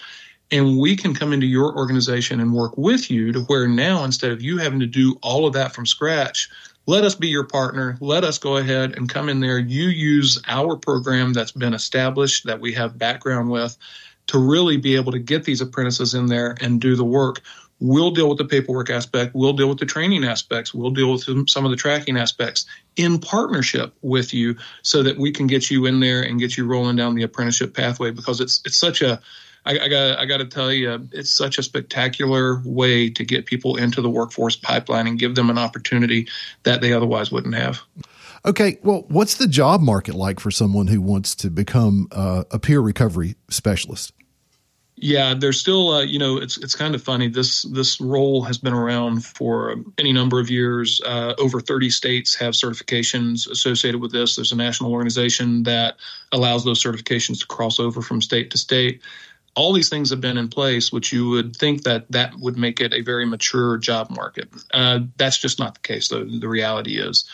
And 0.53 0.79
we 0.79 0.97
can 0.97 1.15
come 1.15 1.33
into 1.33 1.47
your 1.47 1.75
organization 1.75 2.39
and 2.39 2.53
work 2.53 2.77
with 2.77 3.11
you 3.11 3.33
to 3.33 3.41
where 3.41 3.67
now, 3.67 4.05
instead 4.05 4.33
of 4.33 4.43
you 4.43 4.59
having 4.59 4.81
to 4.81 4.87
do 4.87 5.19
all 5.23 5.47
of 5.47 5.55
that 5.55 5.75
from 5.75 5.87
scratch, 5.87 6.51
let 6.87 7.05
us 7.05 7.15
be 7.15 7.29
your 7.29 7.45
partner. 7.45 7.97
Let 8.01 8.25
us 8.25 8.39
go 8.39 8.57
ahead 8.57 8.97
and 8.97 9.09
come 9.09 9.29
in 9.29 9.41
there. 9.41 9.59
You 9.59 9.89
use 9.89 10.41
our 10.49 10.77
program 10.77 11.33
that's 11.33 11.53
been 11.53 11.75
established, 11.75 12.47
that 12.47 12.61
we 12.61 12.73
have 12.73 12.99
background 12.99 13.51
with, 13.51 13.77
to 14.29 14.39
really 14.39 14.77
be 14.77 14.97
able 14.97 15.13
to 15.13 15.19
get 15.19 15.45
these 15.45 15.61
apprentices 15.61 16.15
in 16.15 16.27
there 16.27 16.57
and 16.61 16.81
do 16.81 16.97
the 16.97 17.05
work. 17.05 17.41
We'll 17.81 18.13
deal 18.13 18.29
with 18.29 18.39
the 18.39 18.45
paperwork 18.45 18.91
aspect. 18.91 19.35
We'll 19.35 19.55
deal 19.55 19.69
with 19.69 19.79
the 19.79 19.87
training 19.87 20.25
aspects. 20.25 20.73
We'll 20.73 20.91
deal 20.91 21.11
with 21.13 21.49
some 21.49 21.65
of 21.65 21.71
the 21.71 21.77
tracking 21.77 22.17
aspects 22.17 22.65
in 22.97 23.19
partnership 23.19 23.93
with 24.03 24.33
you 24.33 24.57
so 24.83 25.03
that 25.03 25.19
we 25.19 25.33
can 25.33 25.49
get 25.49 25.71
you 25.71 25.87
in 25.87 25.99
there 25.99 26.23
and 26.23 26.39
get 26.39 26.57
you 26.57 26.65
rolling 26.65 26.97
down 26.97 27.17
the 27.17 27.25
apprenticeship 27.25 27.75
pathway 27.75 28.13
because 28.13 28.41
it's, 28.41 28.61
it's 28.65 28.77
such 28.77 29.03
a, 29.03 29.21
I, 29.65 29.79
I 29.79 29.89
got 29.89 30.19
I 30.19 30.27
got 30.27 30.39
to 30.39 30.47
tell 30.47 30.73
you, 30.73 31.09
it's 31.13 31.31
such 31.31 31.59
a 31.59 31.63
spectacular 31.63 32.61
way 32.65 33.11
to 33.11 33.25
get 33.25 33.47
people 33.47 33.77
into 33.77 34.03
the 34.03 34.11
workforce 34.11 34.57
pipeline 34.57 35.07
and 35.07 35.19
give 35.19 35.35
them 35.35 35.51
an 35.51 35.59
opportunity 35.59 36.29
that 36.65 36.81
they 36.81 36.93
otherwise 36.93 37.31
wouldn't 37.31 37.55
have. 37.55 37.81
Okay, 38.45 38.79
well, 38.83 39.05
what's 39.09 39.37
the 39.37 39.47
job 39.47 39.81
market 39.81 40.15
like 40.15 40.41
for 40.41 40.51
someone 40.51 40.89
who 40.89 41.01
wants 41.01 41.37
to 41.37 41.51
become 41.51 42.09
uh, 42.11 42.43
a 42.51 42.59
peer 42.59 42.81
recovery 42.81 43.37
specialist? 43.49 44.13
Yeah, 44.97 45.35
there's 45.35 45.59
still, 45.59 45.91
uh, 45.91 46.03
you 46.03 46.19
know, 46.19 46.37
it's 46.37 46.59
it's 46.59 46.75
kind 46.75 46.95
of 46.95 47.03
funny. 47.03 47.29
This 47.29 47.63
this 47.63 48.01
role 48.01 48.43
has 48.43 48.59
been 48.59 48.73
around 48.73 49.25
for 49.25 49.77
any 49.99 50.13
number 50.13 50.39
of 50.39 50.51
years. 50.51 51.01
Uh, 51.05 51.35
over 51.39 51.61
30 51.61 51.91
states 51.91 52.35
have 52.37 52.55
certifications 52.55 53.51
associated 53.51 54.01
with 54.01 54.13
this. 54.13 54.37
There's 54.37 54.53
a 54.53 54.57
national 54.57 54.93
organization 54.93 55.63
that 55.65 55.97
allows 56.31 56.65
those 56.65 56.83
certifications 56.83 57.41
to 57.41 57.47
cross 57.47 57.81
over 57.81 58.03
from 58.03 58.21
state 58.21 58.51
to 58.53 58.59
state 58.59 59.03
all 59.55 59.73
these 59.73 59.89
things 59.89 60.11
have 60.11 60.21
been 60.21 60.39
in 60.39 60.49
place, 60.49 60.93
which 60.93 61.13
you 61.13 61.29
would 61.29 61.55
think 61.57 61.83
that 61.83 62.11
that 62.11 62.35
would 62.39 62.57
make 62.57 62.81
it 62.81 62.93
a 62.93 63.03
very 63.03 63.27
mature 63.27 63.77
job 63.77 64.11
market. 64.11 64.49
Uh, 64.73 65.01
that's 65.17 65.39
just 65.39 65.59
not 65.59 65.75
the 65.75 65.81
case, 65.81 66.09
though. 66.09 66.25
The 66.25 66.49
reality 66.49 66.99
is, 66.99 67.29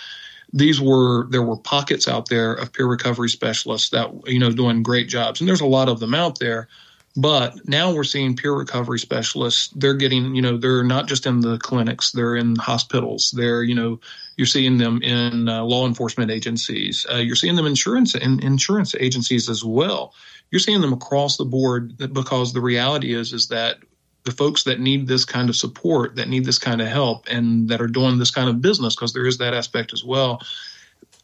these 0.53 0.81
were 0.81 1.27
there 1.29 1.43
were 1.43 1.57
pockets 1.57 2.09
out 2.09 2.29
there 2.29 2.55
of 2.55 2.73
peer 2.73 2.87
recovery 2.87 3.29
specialists 3.29 3.91
that 3.91 4.11
you 4.27 4.39
know 4.39 4.51
doing 4.51 4.83
great 4.83 5.09
jobs, 5.09 5.41
and 5.41 5.49
there's 5.49 5.61
a 5.61 5.67
lot 5.67 5.89
of 5.89 6.01
them 6.01 6.15
out 6.15 6.39
there. 6.39 6.69
But 7.17 7.69
now 7.69 7.93
we're 7.93 8.05
seeing 8.05 8.37
peer 8.37 8.53
recovery 8.53 9.01
specialists. 9.01 9.69
They're 9.75 9.95
getting, 9.95 10.37
you 10.37 10.43
know, 10.43 10.57
they're 10.57 10.85
not 10.85 11.09
just 11.09 11.27
in 11.27 11.41
the 11.41 11.59
clinics, 11.59 12.13
they're 12.13 12.37
in 12.37 12.55
hospitals. 12.55 13.33
They're, 13.33 13.65
you 13.65 13.75
know, 13.75 13.99
you're 14.37 14.47
seeing 14.47 14.79
them 14.79 15.03
in 15.03 15.49
uh, 15.49 15.65
law 15.65 15.85
enforcement 15.87 16.31
agencies. 16.31 17.05
Uh, 17.11 17.17
you're 17.17 17.35
seeing 17.35 17.57
them 17.57 17.67
insurance 17.67 18.15
in 18.15 18.41
insurance 18.41 18.95
agencies 18.95 19.49
as 19.49 19.65
well 19.65 20.15
you're 20.51 20.61
seeing 20.61 20.81
them 20.81 20.93
across 20.93 21.37
the 21.37 21.45
board 21.45 21.97
because 22.13 22.53
the 22.53 22.61
reality 22.61 23.15
is 23.15 23.33
is 23.33 23.49
that 23.49 23.79
the 24.25 24.33
folks 24.33 24.65
that 24.65 24.81
need 24.81 25.07
this 25.07 25.25
kind 25.25 25.49
of 25.49 25.57
support, 25.57 26.17
that 26.17 26.29
need 26.29 26.45
this 26.45 26.59
kind 26.59 26.83
of 26.83 26.89
help, 26.89 27.27
and 27.31 27.69
that 27.69 27.81
are 27.81 27.87
doing 27.87 28.19
this 28.19 28.31
kind 28.31 28.49
of 28.49 28.61
business, 28.61 28.95
because 28.95 29.15
there 29.15 29.27
is 29.27 29.39
that 29.39 29.55
aspect 29.55 29.93
as 29.93 30.05
well, 30.05 30.43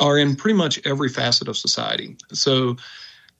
are 0.00 0.16
in 0.16 0.34
pretty 0.34 0.56
much 0.56 0.80
every 0.86 1.08
facet 1.08 1.46
of 1.46 1.56
society. 1.56 2.16
So, 2.32 2.76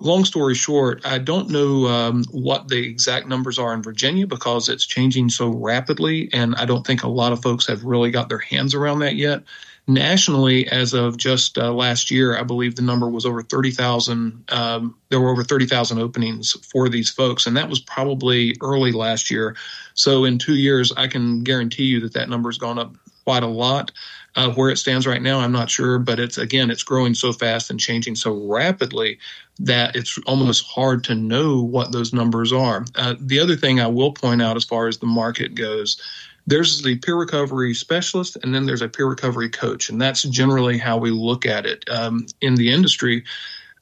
long 0.00 0.26
story 0.26 0.54
short, 0.54 1.00
I 1.06 1.18
don't 1.18 1.48
know 1.48 1.86
um, 1.86 2.24
what 2.30 2.68
the 2.68 2.86
exact 2.86 3.26
numbers 3.26 3.58
are 3.58 3.72
in 3.72 3.82
Virginia 3.82 4.26
because 4.26 4.68
it's 4.68 4.84
changing 4.84 5.30
so 5.30 5.48
rapidly, 5.48 6.28
and 6.32 6.54
I 6.56 6.66
don't 6.66 6.86
think 6.86 7.02
a 7.02 7.08
lot 7.08 7.32
of 7.32 7.40
folks 7.40 7.66
have 7.66 7.84
really 7.84 8.10
got 8.10 8.28
their 8.28 8.38
hands 8.38 8.74
around 8.74 8.98
that 8.98 9.16
yet. 9.16 9.44
Nationally, 9.86 10.66
as 10.68 10.94
of 10.94 11.18
just 11.18 11.58
uh, 11.58 11.70
last 11.70 12.10
year, 12.10 12.38
I 12.38 12.42
believe 12.42 12.74
the 12.74 12.82
number 12.82 13.08
was 13.08 13.26
over 13.26 13.42
30,000. 13.42 14.44
Um, 14.48 14.96
there 15.10 15.20
were 15.20 15.28
over 15.28 15.44
30,000 15.44 15.98
openings 15.98 16.52
for 16.66 16.88
these 16.88 17.10
folks, 17.10 17.46
and 17.46 17.56
that 17.58 17.68
was 17.68 17.80
probably 17.80 18.56
early 18.62 18.92
last 18.92 19.30
year. 19.30 19.56
So 19.92 20.24
in 20.24 20.38
two 20.38 20.54
years, 20.54 20.90
I 20.96 21.06
can 21.06 21.44
guarantee 21.44 21.84
you 21.84 22.00
that 22.00 22.14
that 22.14 22.30
number 22.30 22.48
has 22.48 22.56
gone 22.56 22.78
up 22.78 22.96
quite 23.24 23.42
a 23.42 23.48
lot. 23.48 23.90
Uh, 24.36 24.50
where 24.54 24.68
it 24.68 24.78
stands 24.78 25.06
right 25.06 25.22
now, 25.22 25.38
I'm 25.38 25.52
not 25.52 25.70
sure, 25.70 25.96
but 26.00 26.18
it's 26.18 26.38
again, 26.38 26.68
it's 26.68 26.82
growing 26.82 27.14
so 27.14 27.32
fast 27.32 27.70
and 27.70 27.78
changing 27.78 28.16
so 28.16 28.32
rapidly 28.48 29.20
that 29.60 29.94
it's 29.94 30.18
almost 30.26 30.66
hard 30.66 31.04
to 31.04 31.14
know 31.14 31.62
what 31.62 31.92
those 31.92 32.12
numbers 32.12 32.52
are. 32.52 32.84
Uh, 32.96 33.14
the 33.20 33.38
other 33.38 33.54
thing 33.54 33.78
I 33.78 33.86
will 33.86 34.10
point 34.10 34.42
out 34.42 34.56
as 34.56 34.64
far 34.64 34.88
as 34.88 34.98
the 34.98 35.06
market 35.06 35.54
goes, 35.54 36.02
there's 36.46 36.82
the 36.82 36.96
peer 36.96 37.16
recovery 37.16 37.74
specialist, 37.74 38.36
and 38.42 38.54
then 38.54 38.66
there's 38.66 38.82
a 38.82 38.88
peer 38.88 39.06
recovery 39.06 39.48
coach, 39.48 39.88
and 39.88 40.00
that's 40.00 40.22
generally 40.22 40.78
how 40.78 40.98
we 40.98 41.10
look 41.10 41.46
at 41.46 41.66
it 41.66 41.88
um, 41.88 42.26
in 42.40 42.54
the 42.54 42.72
industry. 42.72 43.24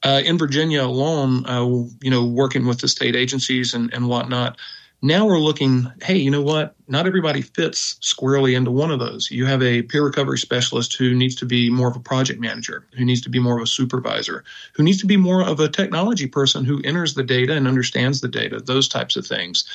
Uh, 0.01 0.21
in 0.25 0.37
Virginia 0.37 0.83
alone, 0.83 1.45
uh, 1.45 1.63
you 2.01 2.09
know, 2.09 2.25
working 2.25 2.65
with 2.65 2.79
the 2.79 2.87
state 2.87 3.15
agencies 3.15 3.73
and, 3.73 3.93
and 3.93 4.07
whatnot, 4.07 4.57
now 5.03 5.25
we're 5.25 5.37
looking, 5.37 5.91
hey, 6.01 6.15
you 6.15 6.31
know 6.31 6.41
what? 6.41 6.75
Not 6.87 7.05
everybody 7.05 7.41
fits 7.41 7.97
squarely 7.99 8.55
into 8.55 8.71
one 8.71 8.89
of 8.89 8.99
those. 8.99 9.29
You 9.29 9.45
have 9.45 9.61
a 9.61 9.81
peer 9.81 10.01
recovery 10.01 10.37
specialist 10.37 10.95
who 10.95 11.13
needs 11.13 11.35
to 11.35 11.45
be 11.45 11.69
more 11.69 11.89
of 11.89 11.97
a 11.97 11.99
project 11.99 12.39
manager, 12.39 12.85
who 12.95 13.03
needs 13.03 13.19
to 13.21 13.29
be 13.29 13.37
more 13.37 13.57
of 13.57 13.63
a 13.63 13.67
supervisor, 13.67 14.45
who 14.71 14.81
needs 14.81 14.99
to 15.01 15.05
be 15.05 15.17
more 15.17 15.43
of 15.43 15.59
a 15.59 15.67
technology 15.67 16.25
person 16.25 16.63
who 16.63 16.81
enters 16.85 17.15
the 17.15 17.23
data 17.23 17.53
and 17.53 17.67
understands 17.67 18.21
the 18.21 18.29
data, 18.29 18.61
those 18.61 18.87
types 18.87 19.17
of 19.17 19.27
things. 19.27 19.65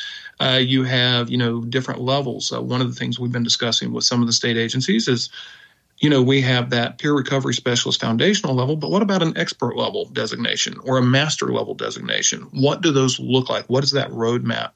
Uh, 0.40 0.60
you 0.62 0.82
have, 0.82 1.28
you 1.28 1.36
know, 1.36 1.60
different 1.60 2.00
levels. 2.00 2.50
Uh, 2.50 2.62
one 2.62 2.80
of 2.80 2.88
the 2.88 2.98
things 2.98 3.20
we've 3.20 3.30
been 3.30 3.42
discussing 3.42 3.92
with 3.92 4.04
some 4.04 4.22
of 4.22 4.26
the 4.26 4.32
state 4.32 4.56
agencies 4.56 5.08
is 5.08 5.28
you 6.00 6.08
know, 6.08 6.22
we 6.22 6.40
have 6.40 6.70
that 6.70 6.98
peer 6.98 7.12
recovery 7.12 7.52
specialist 7.52 8.00
foundational 8.00 8.54
level, 8.54 8.76
but 8.76 8.90
what 8.90 9.02
about 9.02 9.20
an 9.20 9.36
expert 9.36 9.76
level 9.76 10.04
designation 10.04 10.78
or 10.84 10.96
a 10.96 11.02
master 11.02 11.52
level 11.52 11.74
designation? 11.74 12.42
What 12.52 12.82
do 12.82 12.92
those 12.92 13.18
look 13.18 13.50
like? 13.50 13.66
What 13.66 13.82
is 13.82 13.90
that 13.90 14.08
roadmap? 14.10 14.70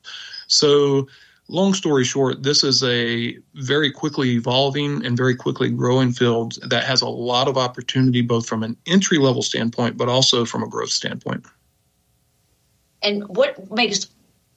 So, 0.47 1.09
long 1.49 1.75
story 1.75 2.05
short, 2.05 2.43
this 2.43 2.65
is 2.65 2.83
a 2.83 3.39
very 3.55 3.91
quickly 3.91 4.31
evolving 4.33 5.05
and 5.05 5.17
very 5.17 5.35
quickly 5.35 5.71
growing 5.71 6.13
field 6.13 6.59
that 6.63 6.85
has 6.85 7.03
a 7.03 7.09
lot 7.09 7.49
of 7.49 7.57
opportunity, 7.57 8.23
both 8.23 8.47
from 8.47 8.63
an 8.63 8.77
entry 8.87 9.19
level 9.19 9.43
standpoint, 9.43 9.97
but 9.97 10.09
also 10.09 10.45
from 10.45 10.63
a 10.63 10.69
growth 10.69 10.91
standpoint. 10.91 11.45
And 13.03 13.27
what 13.29 13.71
makes 13.71 14.09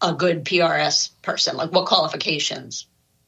a 0.01 0.13
good 0.13 0.45
PRS 0.45 1.09
person? 1.21 1.57
Like, 1.57 1.71
what 1.71 1.85
qualifications? 1.85 2.87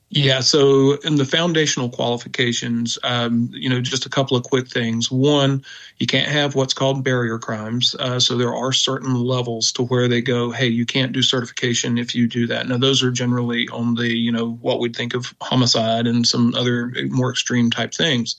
Yeah, 0.10 0.40
so 0.40 0.94
in 1.04 1.18
the 1.18 1.26
foundational 1.26 1.90
qualifications, 1.90 2.98
um, 3.04 3.50
you 3.52 3.70
know, 3.70 3.82
just 3.82 4.06
a 4.06 4.10
couple 4.10 4.38
of 4.38 4.44
quick 4.44 4.70
things. 4.70 5.12
One, 5.12 5.66
you 5.98 6.08
can't 6.08 6.32
have 6.32 6.56
what's 6.56 6.74
called 6.74 7.04
barrier 7.04 7.38
crimes. 7.38 7.94
Uh, 8.00 8.18
so 8.18 8.38
there 8.38 8.56
are 8.56 8.72
certain 8.72 9.16
levels 9.16 9.74
to 9.74 9.84
where 9.84 10.08
they 10.08 10.22
go, 10.22 10.50
hey, 10.50 10.68
you 10.68 10.86
can't 10.86 11.12
do 11.12 11.22
certification 11.22 11.98
if 11.98 12.16
you 12.16 12.26
do 12.26 12.48
that. 12.48 12.70
Now, 12.70 12.78
those 12.78 13.04
are 13.04 13.12
generally 13.12 13.68
on 13.68 13.96
the, 13.96 14.08
you 14.08 14.32
know, 14.32 14.54
what 14.62 14.80
we'd 14.80 14.96
think 14.96 15.14
of 15.14 15.34
homicide 15.42 16.08
and 16.08 16.26
some 16.26 16.56
other 16.56 16.94
more 17.10 17.30
extreme 17.30 17.70
type 17.70 17.94
things. 17.94 18.38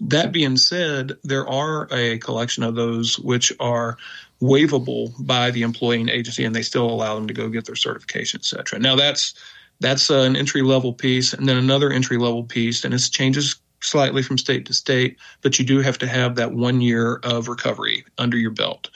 That 0.00 0.32
being 0.32 0.56
said, 0.56 1.12
there 1.22 1.48
are 1.48 1.86
a 1.92 2.18
collection 2.18 2.64
of 2.64 2.74
those 2.74 3.16
which 3.20 3.52
are 3.60 3.96
waivable 4.42 5.14
by 5.24 5.52
the 5.52 5.62
employing 5.62 6.08
agency 6.08 6.44
and 6.44 6.54
they 6.54 6.62
still 6.62 6.90
allow 6.90 7.14
them 7.14 7.28
to 7.28 7.32
go 7.34 7.48
get 7.48 7.64
their 7.64 7.76
certification, 7.76 8.40
et 8.40 8.44
cetera. 8.44 8.80
Now, 8.80 8.96
that's 8.96 9.34
that's 9.80 10.10
uh, 10.10 10.20
an 10.20 10.36
entry 10.36 10.62
level 10.62 10.92
piece, 10.92 11.32
and 11.32 11.48
then 11.48 11.56
another 11.56 11.90
entry 11.90 12.16
level 12.16 12.44
piece, 12.44 12.84
and 12.84 12.94
it 12.94 13.08
changes 13.10 13.56
slightly 13.80 14.22
from 14.22 14.38
state 14.38 14.66
to 14.66 14.74
state, 14.74 15.16
but 15.42 15.58
you 15.58 15.64
do 15.64 15.80
have 15.80 15.98
to 15.98 16.06
have 16.06 16.34
that 16.36 16.52
one 16.52 16.80
year 16.80 17.16
of 17.22 17.48
recovery 17.48 18.04
under 18.18 18.36
your 18.36 18.50
belt. 18.50 18.90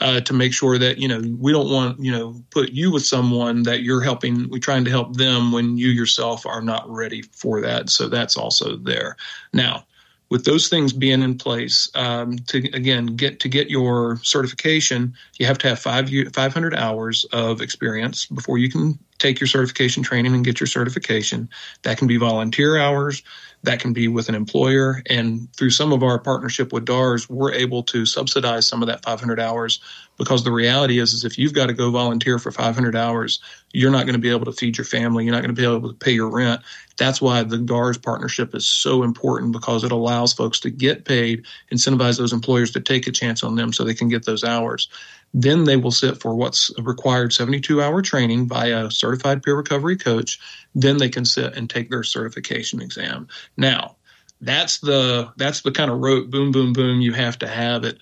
Uh, 0.00 0.20
to 0.20 0.32
make 0.32 0.52
sure 0.52 0.76
that 0.76 0.98
you 0.98 1.06
know 1.06 1.22
we 1.38 1.52
don't 1.52 1.70
want 1.70 1.98
you 2.00 2.10
know 2.10 2.34
put 2.50 2.72
you 2.72 2.90
with 2.90 3.04
someone 3.06 3.62
that 3.62 3.82
you're 3.82 4.00
helping 4.00 4.50
we're 4.50 4.58
trying 4.58 4.84
to 4.84 4.90
help 4.90 5.16
them 5.16 5.52
when 5.52 5.78
you 5.78 5.88
yourself 5.88 6.44
are 6.44 6.60
not 6.60 6.84
ready 6.90 7.22
for 7.22 7.60
that 7.60 7.88
so 7.88 8.08
that's 8.08 8.36
also 8.36 8.76
there 8.76 9.16
now 9.52 9.86
with 10.30 10.44
those 10.44 10.68
things 10.68 10.92
being 10.92 11.22
in 11.22 11.38
place 11.38 11.88
um, 11.94 12.36
to 12.48 12.58
again 12.72 13.06
get 13.06 13.38
to 13.38 13.48
get 13.48 13.70
your 13.70 14.18
certification 14.24 15.14
you 15.38 15.46
have 15.46 15.58
to 15.58 15.68
have 15.68 15.78
five 15.78 16.10
500 16.32 16.74
hours 16.74 17.24
of 17.32 17.60
experience 17.60 18.26
before 18.26 18.58
you 18.58 18.68
can 18.68 18.98
take 19.24 19.40
your 19.40 19.48
certification 19.48 20.02
training 20.02 20.34
and 20.34 20.44
get 20.44 20.60
your 20.60 20.66
certification. 20.66 21.48
That 21.82 21.96
can 21.96 22.06
be 22.06 22.18
volunteer 22.18 22.76
hours 22.76 23.22
that 23.64 23.80
can 23.80 23.94
be 23.94 24.08
with 24.08 24.28
an 24.28 24.34
employer 24.34 25.02
and 25.08 25.50
through 25.54 25.70
some 25.70 25.90
of 25.90 26.02
our 26.02 26.18
partnership 26.18 26.72
with 26.72 26.84
DARS 26.84 27.30
we're 27.30 27.52
able 27.52 27.82
to 27.82 28.04
subsidize 28.04 28.66
some 28.66 28.82
of 28.82 28.88
that 28.88 29.02
500 29.02 29.40
hours 29.40 29.80
because 30.18 30.44
the 30.44 30.52
reality 30.52 30.98
is 30.98 31.14
is 31.14 31.24
if 31.24 31.38
you've 31.38 31.54
got 31.54 31.66
to 31.66 31.72
go 31.72 31.90
volunteer 31.90 32.38
for 32.38 32.52
500 32.52 32.94
hours 32.94 33.40
you're 33.72 33.90
not 33.90 34.04
going 34.04 34.14
to 34.14 34.20
be 34.20 34.30
able 34.30 34.44
to 34.44 34.52
feed 34.52 34.76
your 34.76 34.84
family 34.84 35.24
you're 35.24 35.32
not 35.32 35.42
going 35.42 35.54
to 35.54 35.60
be 35.60 35.66
able 35.66 35.88
to 35.88 35.98
pay 35.98 36.12
your 36.12 36.28
rent. 36.28 36.60
That's 36.96 37.20
why 37.20 37.42
the 37.42 37.58
DARS 37.58 37.98
partnership 37.98 38.54
is 38.54 38.68
so 38.68 39.02
important 39.02 39.52
because 39.52 39.82
it 39.82 39.92
allows 39.92 40.34
folks 40.34 40.60
to 40.60 40.70
get 40.70 41.06
paid 41.06 41.46
incentivize 41.72 42.18
those 42.18 42.34
employers 42.34 42.70
to 42.72 42.80
take 42.80 43.06
a 43.06 43.12
chance 43.12 43.42
on 43.42 43.56
them 43.56 43.72
so 43.72 43.82
they 43.82 43.94
can 43.94 44.08
get 44.08 44.26
those 44.26 44.44
hours 44.44 44.88
then 45.34 45.64
they 45.64 45.76
will 45.76 45.90
sit 45.90 46.20
for 46.20 46.34
what's 46.34 46.70
required 46.78 47.32
72 47.32 47.82
hour 47.82 48.00
training 48.00 48.46
by 48.46 48.66
a 48.66 48.90
certified 48.90 49.42
peer 49.42 49.56
recovery 49.56 49.96
coach 49.96 50.38
then 50.74 50.96
they 50.96 51.08
can 51.08 51.24
sit 51.24 51.54
and 51.56 51.68
take 51.68 51.90
their 51.90 52.04
certification 52.04 52.80
exam 52.80 53.28
now 53.56 53.96
that's 54.40 54.78
the 54.78 55.32
that's 55.36 55.62
the 55.62 55.72
kind 55.72 55.90
of 55.90 55.98
rote 55.98 56.30
boom 56.30 56.52
boom 56.52 56.72
boom 56.72 57.00
you 57.00 57.12
have 57.12 57.38
to 57.38 57.48
have 57.48 57.84
it 57.84 57.98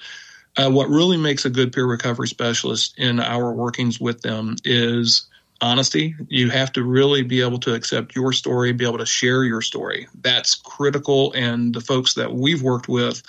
uh, 0.56 0.70
what 0.70 0.88
really 0.88 1.16
makes 1.16 1.44
a 1.44 1.50
good 1.50 1.72
peer 1.72 1.86
recovery 1.86 2.28
specialist 2.28 2.98
in 2.98 3.18
our 3.20 3.52
workings 3.52 3.98
with 3.98 4.20
them 4.20 4.56
is 4.64 5.26
honesty. 5.62 6.14
You 6.28 6.50
have 6.50 6.72
to 6.72 6.82
really 6.82 7.22
be 7.22 7.40
able 7.40 7.58
to 7.60 7.74
accept 7.74 8.14
your 8.14 8.32
story, 8.32 8.72
be 8.72 8.86
able 8.86 8.98
to 8.98 9.06
share 9.06 9.44
your 9.44 9.62
story. 9.62 10.08
That's 10.20 10.56
critical. 10.56 11.32
And 11.32 11.74
the 11.74 11.80
folks 11.80 12.14
that 12.14 12.34
we've 12.34 12.62
worked 12.62 12.88
with, 12.88 13.22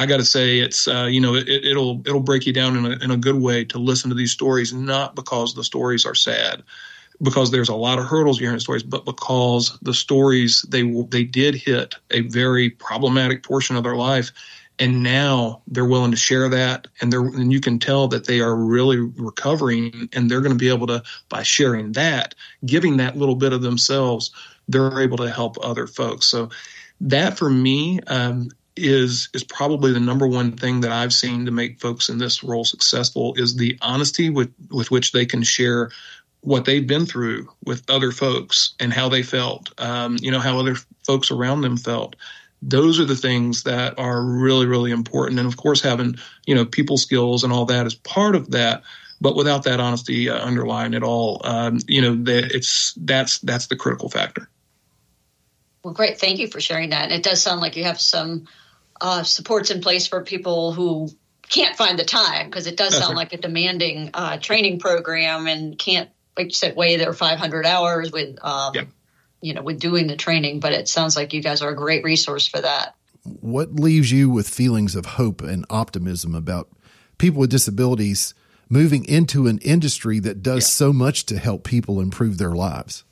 I 0.00 0.06
got 0.06 0.16
to 0.16 0.24
say, 0.24 0.60
it's 0.60 0.88
uh, 0.88 1.08
you 1.10 1.20
know 1.20 1.34
it, 1.34 1.76
will 1.76 2.00
it'll 2.06 2.20
break 2.20 2.46
you 2.46 2.54
down 2.54 2.74
in 2.74 2.86
a, 2.86 3.04
in 3.04 3.10
a 3.10 3.18
good 3.18 3.34
way 3.34 3.66
to 3.66 3.78
listen 3.78 4.08
to 4.08 4.16
these 4.16 4.32
stories, 4.32 4.72
not 4.72 5.14
because 5.14 5.54
the 5.54 5.62
stories 5.62 6.06
are 6.06 6.14
sad, 6.14 6.62
because 7.20 7.50
there's 7.50 7.68
a 7.68 7.74
lot 7.74 7.98
of 7.98 8.06
hurdles 8.06 8.40
you 8.40 8.46
hear 8.46 8.54
in 8.54 8.60
stories, 8.60 8.82
but 8.82 9.04
because 9.04 9.78
the 9.82 9.92
stories 9.92 10.62
they 10.70 10.90
they 11.10 11.22
did 11.22 11.54
hit 11.54 11.96
a 12.12 12.22
very 12.22 12.70
problematic 12.70 13.42
portion 13.42 13.76
of 13.76 13.84
their 13.84 13.94
life, 13.94 14.32
and 14.78 15.02
now 15.02 15.60
they're 15.66 15.84
willing 15.84 16.12
to 16.12 16.16
share 16.16 16.48
that 16.48 16.86
and 17.02 17.12
they're 17.12 17.26
and 17.26 17.52
you 17.52 17.60
can 17.60 17.78
tell 17.78 18.08
that 18.08 18.24
they 18.24 18.40
are 18.40 18.56
really 18.56 18.96
recovering 18.96 20.08
and 20.14 20.30
they're 20.30 20.40
going 20.40 20.56
to 20.56 20.58
be 20.58 20.70
able 20.70 20.86
to 20.86 21.02
by 21.28 21.42
sharing 21.42 21.92
that 21.92 22.34
giving 22.64 22.96
that 22.96 23.18
little 23.18 23.36
bit 23.36 23.52
of 23.52 23.60
themselves 23.60 24.32
they're 24.66 25.00
able 25.00 25.18
to 25.18 25.28
help 25.28 25.56
other 25.62 25.86
folks. 25.86 26.26
So 26.26 26.48
that 27.02 27.36
for 27.36 27.50
me 27.50 28.00
um, 28.06 28.48
is 28.80 29.28
is 29.34 29.44
probably 29.44 29.92
the 29.92 30.00
number 30.00 30.26
one 30.26 30.52
thing 30.52 30.80
that 30.80 30.92
I've 30.92 31.12
seen 31.12 31.44
to 31.46 31.50
make 31.50 31.80
folks 31.80 32.08
in 32.08 32.18
this 32.18 32.42
role 32.42 32.64
successful 32.64 33.34
is 33.36 33.56
the 33.56 33.78
honesty 33.82 34.30
with 34.30 34.52
with 34.70 34.90
which 34.90 35.12
they 35.12 35.26
can 35.26 35.42
share 35.42 35.90
what 36.42 36.64
they've 36.64 36.86
been 36.86 37.06
through 37.06 37.48
with 37.64 37.88
other 37.90 38.12
folks 38.12 38.74
and 38.80 38.92
how 38.92 39.08
they 39.08 39.22
felt, 39.22 39.70
um, 39.78 40.16
you 40.20 40.30
know, 40.30 40.38
how 40.38 40.58
other 40.58 40.76
folks 41.04 41.30
around 41.30 41.60
them 41.60 41.76
felt, 41.76 42.16
those 42.62 42.98
are 42.98 43.04
the 43.04 43.16
things 43.16 43.64
that 43.64 43.98
are 43.98 44.22
really 44.22 44.66
really 44.66 44.90
important. 44.90 45.38
And 45.38 45.48
of 45.48 45.56
course 45.56 45.80
having 45.80 46.16
you 46.46 46.54
know 46.54 46.64
people 46.64 46.96
skills 46.96 47.44
and 47.44 47.52
all 47.52 47.66
that 47.66 47.86
is 47.86 47.94
part 47.94 48.34
of 48.34 48.50
that. 48.52 48.82
But 49.22 49.36
without 49.36 49.64
that 49.64 49.80
honesty 49.80 50.30
uh, 50.30 50.38
underlying 50.38 50.94
it 50.94 51.02
all 51.02 51.40
um, 51.44 51.78
you 51.86 52.02
know 52.02 52.14
the, 52.14 52.38
it's 52.54 52.94
that's 52.96 53.38
that's 53.40 53.66
the 53.68 53.76
critical 53.76 54.08
factor. 54.08 54.48
Well 55.82 55.94
great. 55.94 56.20
Thank 56.20 56.38
you 56.38 56.48
for 56.48 56.60
sharing 56.60 56.90
that. 56.90 57.04
And 57.04 57.12
it 57.12 57.22
does 57.22 57.42
sound 57.42 57.60
like 57.60 57.76
you 57.76 57.84
have 57.84 58.00
some 58.00 58.46
uh, 59.00 59.22
supports 59.22 59.70
in 59.70 59.80
place 59.80 60.06
for 60.06 60.22
people 60.22 60.72
who 60.72 61.08
can't 61.48 61.76
find 61.76 61.98
the 61.98 62.04
time 62.04 62.46
because 62.46 62.66
it 62.66 62.76
does 62.76 62.90
that's 62.90 63.02
sound 63.02 63.16
right. 63.16 63.30
like 63.30 63.32
a 63.32 63.38
demanding 63.38 64.10
uh, 64.14 64.38
training 64.38 64.78
program 64.78 65.46
and 65.46 65.78
can't 65.78 66.10
like 66.36 66.46
you 66.46 66.52
said 66.52 66.76
weigh 66.76 66.96
their 66.96 67.12
500 67.12 67.66
hours 67.66 68.12
with 68.12 68.38
um, 68.44 68.74
yep 68.74 68.88
you 69.40 69.54
know, 69.54 69.62
with 69.62 69.78
doing 69.78 70.06
the 70.06 70.16
training, 70.16 70.60
but 70.60 70.72
it 70.72 70.88
sounds 70.88 71.16
like 71.16 71.32
you 71.32 71.42
guys 71.42 71.62
are 71.62 71.70
a 71.70 71.76
great 71.76 72.04
resource 72.04 72.46
for 72.46 72.60
that. 72.60 72.94
What 73.24 73.74
leaves 73.74 74.12
you 74.12 74.30
with 74.30 74.48
feelings 74.48 74.94
of 74.94 75.06
hope 75.06 75.42
and 75.42 75.64
optimism 75.70 76.34
about 76.34 76.68
people 77.18 77.40
with 77.40 77.50
disabilities 77.50 78.34
moving 78.68 79.04
into 79.04 79.46
an 79.46 79.58
industry 79.58 80.20
that 80.20 80.42
does 80.42 80.64
yeah. 80.64 80.86
so 80.86 80.92
much 80.92 81.26
to 81.26 81.38
help 81.38 81.64
people 81.64 82.00
improve 82.00 82.38
their 82.38 82.52
lives? 82.52 83.04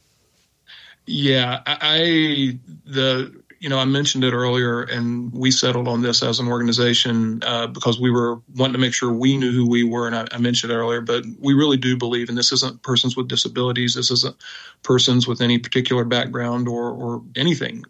Yeah, 1.06 1.62
I 1.66 2.58
the 2.84 3.34
you 3.60 3.68
know, 3.68 3.78
I 3.78 3.84
mentioned 3.84 4.22
it 4.22 4.32
earlier, 4.32 4.82
and 4.82 5.32
we 5.32 5.50
settled 5.50 5.88
on 5.88 6.00
this 6.00 6.22
as 6.22 6.38
an 6.38 6.46
organization 6.46 7.42
uh, 7.44 7.66
because 7.66 8.00
we 8.00 8.10
were 8.10 8.40
wanting 8.54 8.74
to 8.74 8.78
make 8.78 8.94
sure 8.94 9.12
we 9.12 9.36
knew 9.36 9.50
who 9.50 9.68
we 9.68 9.82
were. 9.82 10.06
And 10.06 10.14
I, 10.14 10.28
I, 10.30 10.38
mentioned 10.38 10.72
earlier, 10.72 11.00
but 11.00 11.24
we 11.40 11.54
really 11.54 11.76
do 11.76 11.96
believe, 11.96 12.28
and 12.28 12.38
this 12.38 12.52
isn't 12.52 12.82
persons 12.82 13.16
with 13.16 13.26
disabilities, 13.26 13.94
this 13.94 14.12
isn't 14.12 14.36
persons 14.82 15.26
with 15.26 15.40
any 15.40 15.58
particular 15.58 16.04
background 16.04 16.68
or, 16.68 16.90
or 16.90 17.22
anything. 17.34 17.84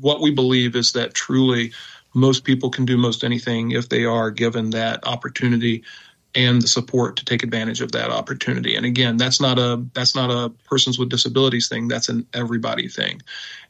What 0.00 0.20
we 0.20 0.30
believe 0.30 0.76
is 0.76 0.92
that 0.92 1.14
truly 1.14 1.72
most 2.12 2.44
people 2.44 2.70
can 2.70 2.84
do 2.84 2.96
most 2.96 3.24
anything 3.24 3.70
if 3.70 3.88
they 3.88 4.04
are 4.04 4.30
given 4.30 4.70
that 4.70 5.06
opportunity 5.06 5.82
and 6.36 6.60
the 6.60 6.68
support 6.68 7.16
to 7.16 7.24
take 7.24 7.42
advantage 7.42 7.80
of 7.80 7.92
that 7.92 8.10
opportunity. 8.10 8.76
And 8.76 8.84
again, 8.84 9.16
that's 9.16 9.40
not 9.40 9.58
a 9.58 9.82
that's 9.94 10.14
not 10.14 10.30
a 10.30 10.50
persons 10.68 10.98
with 10.98 11.08
disabilities 11.08 11.68
thing. 11.68 11.88
That's 11.88 12.10
an 12.10 12.26
everybody 12.34 12.88
thing. 12.88 13.22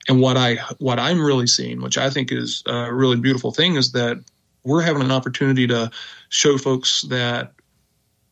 And 0.08 0.20
what 0.20 0.36
I 0.36 0.56
what 0.78 0.98
I'm 0.98 1.24
really 1.24 1.46
seeing, 1.46 1.80
which 1.80 1.96
I 1.96 2.10
think 2.10 2.32
is 2.32 2.64
a 2.66 2.92
really 2.92 3.16
beautiful 3.16 3.52
thing, 3.52 3.76
is 3.76 3.92
that 3.92 4.22
we're 4.64 4.82
having 4.82 5.02
an 5.02 5.12
opportunity 5.12 5.68
to 5.68 5.90
show 6.28 6.58
folks 6.58 7.02
that 7.02 7.52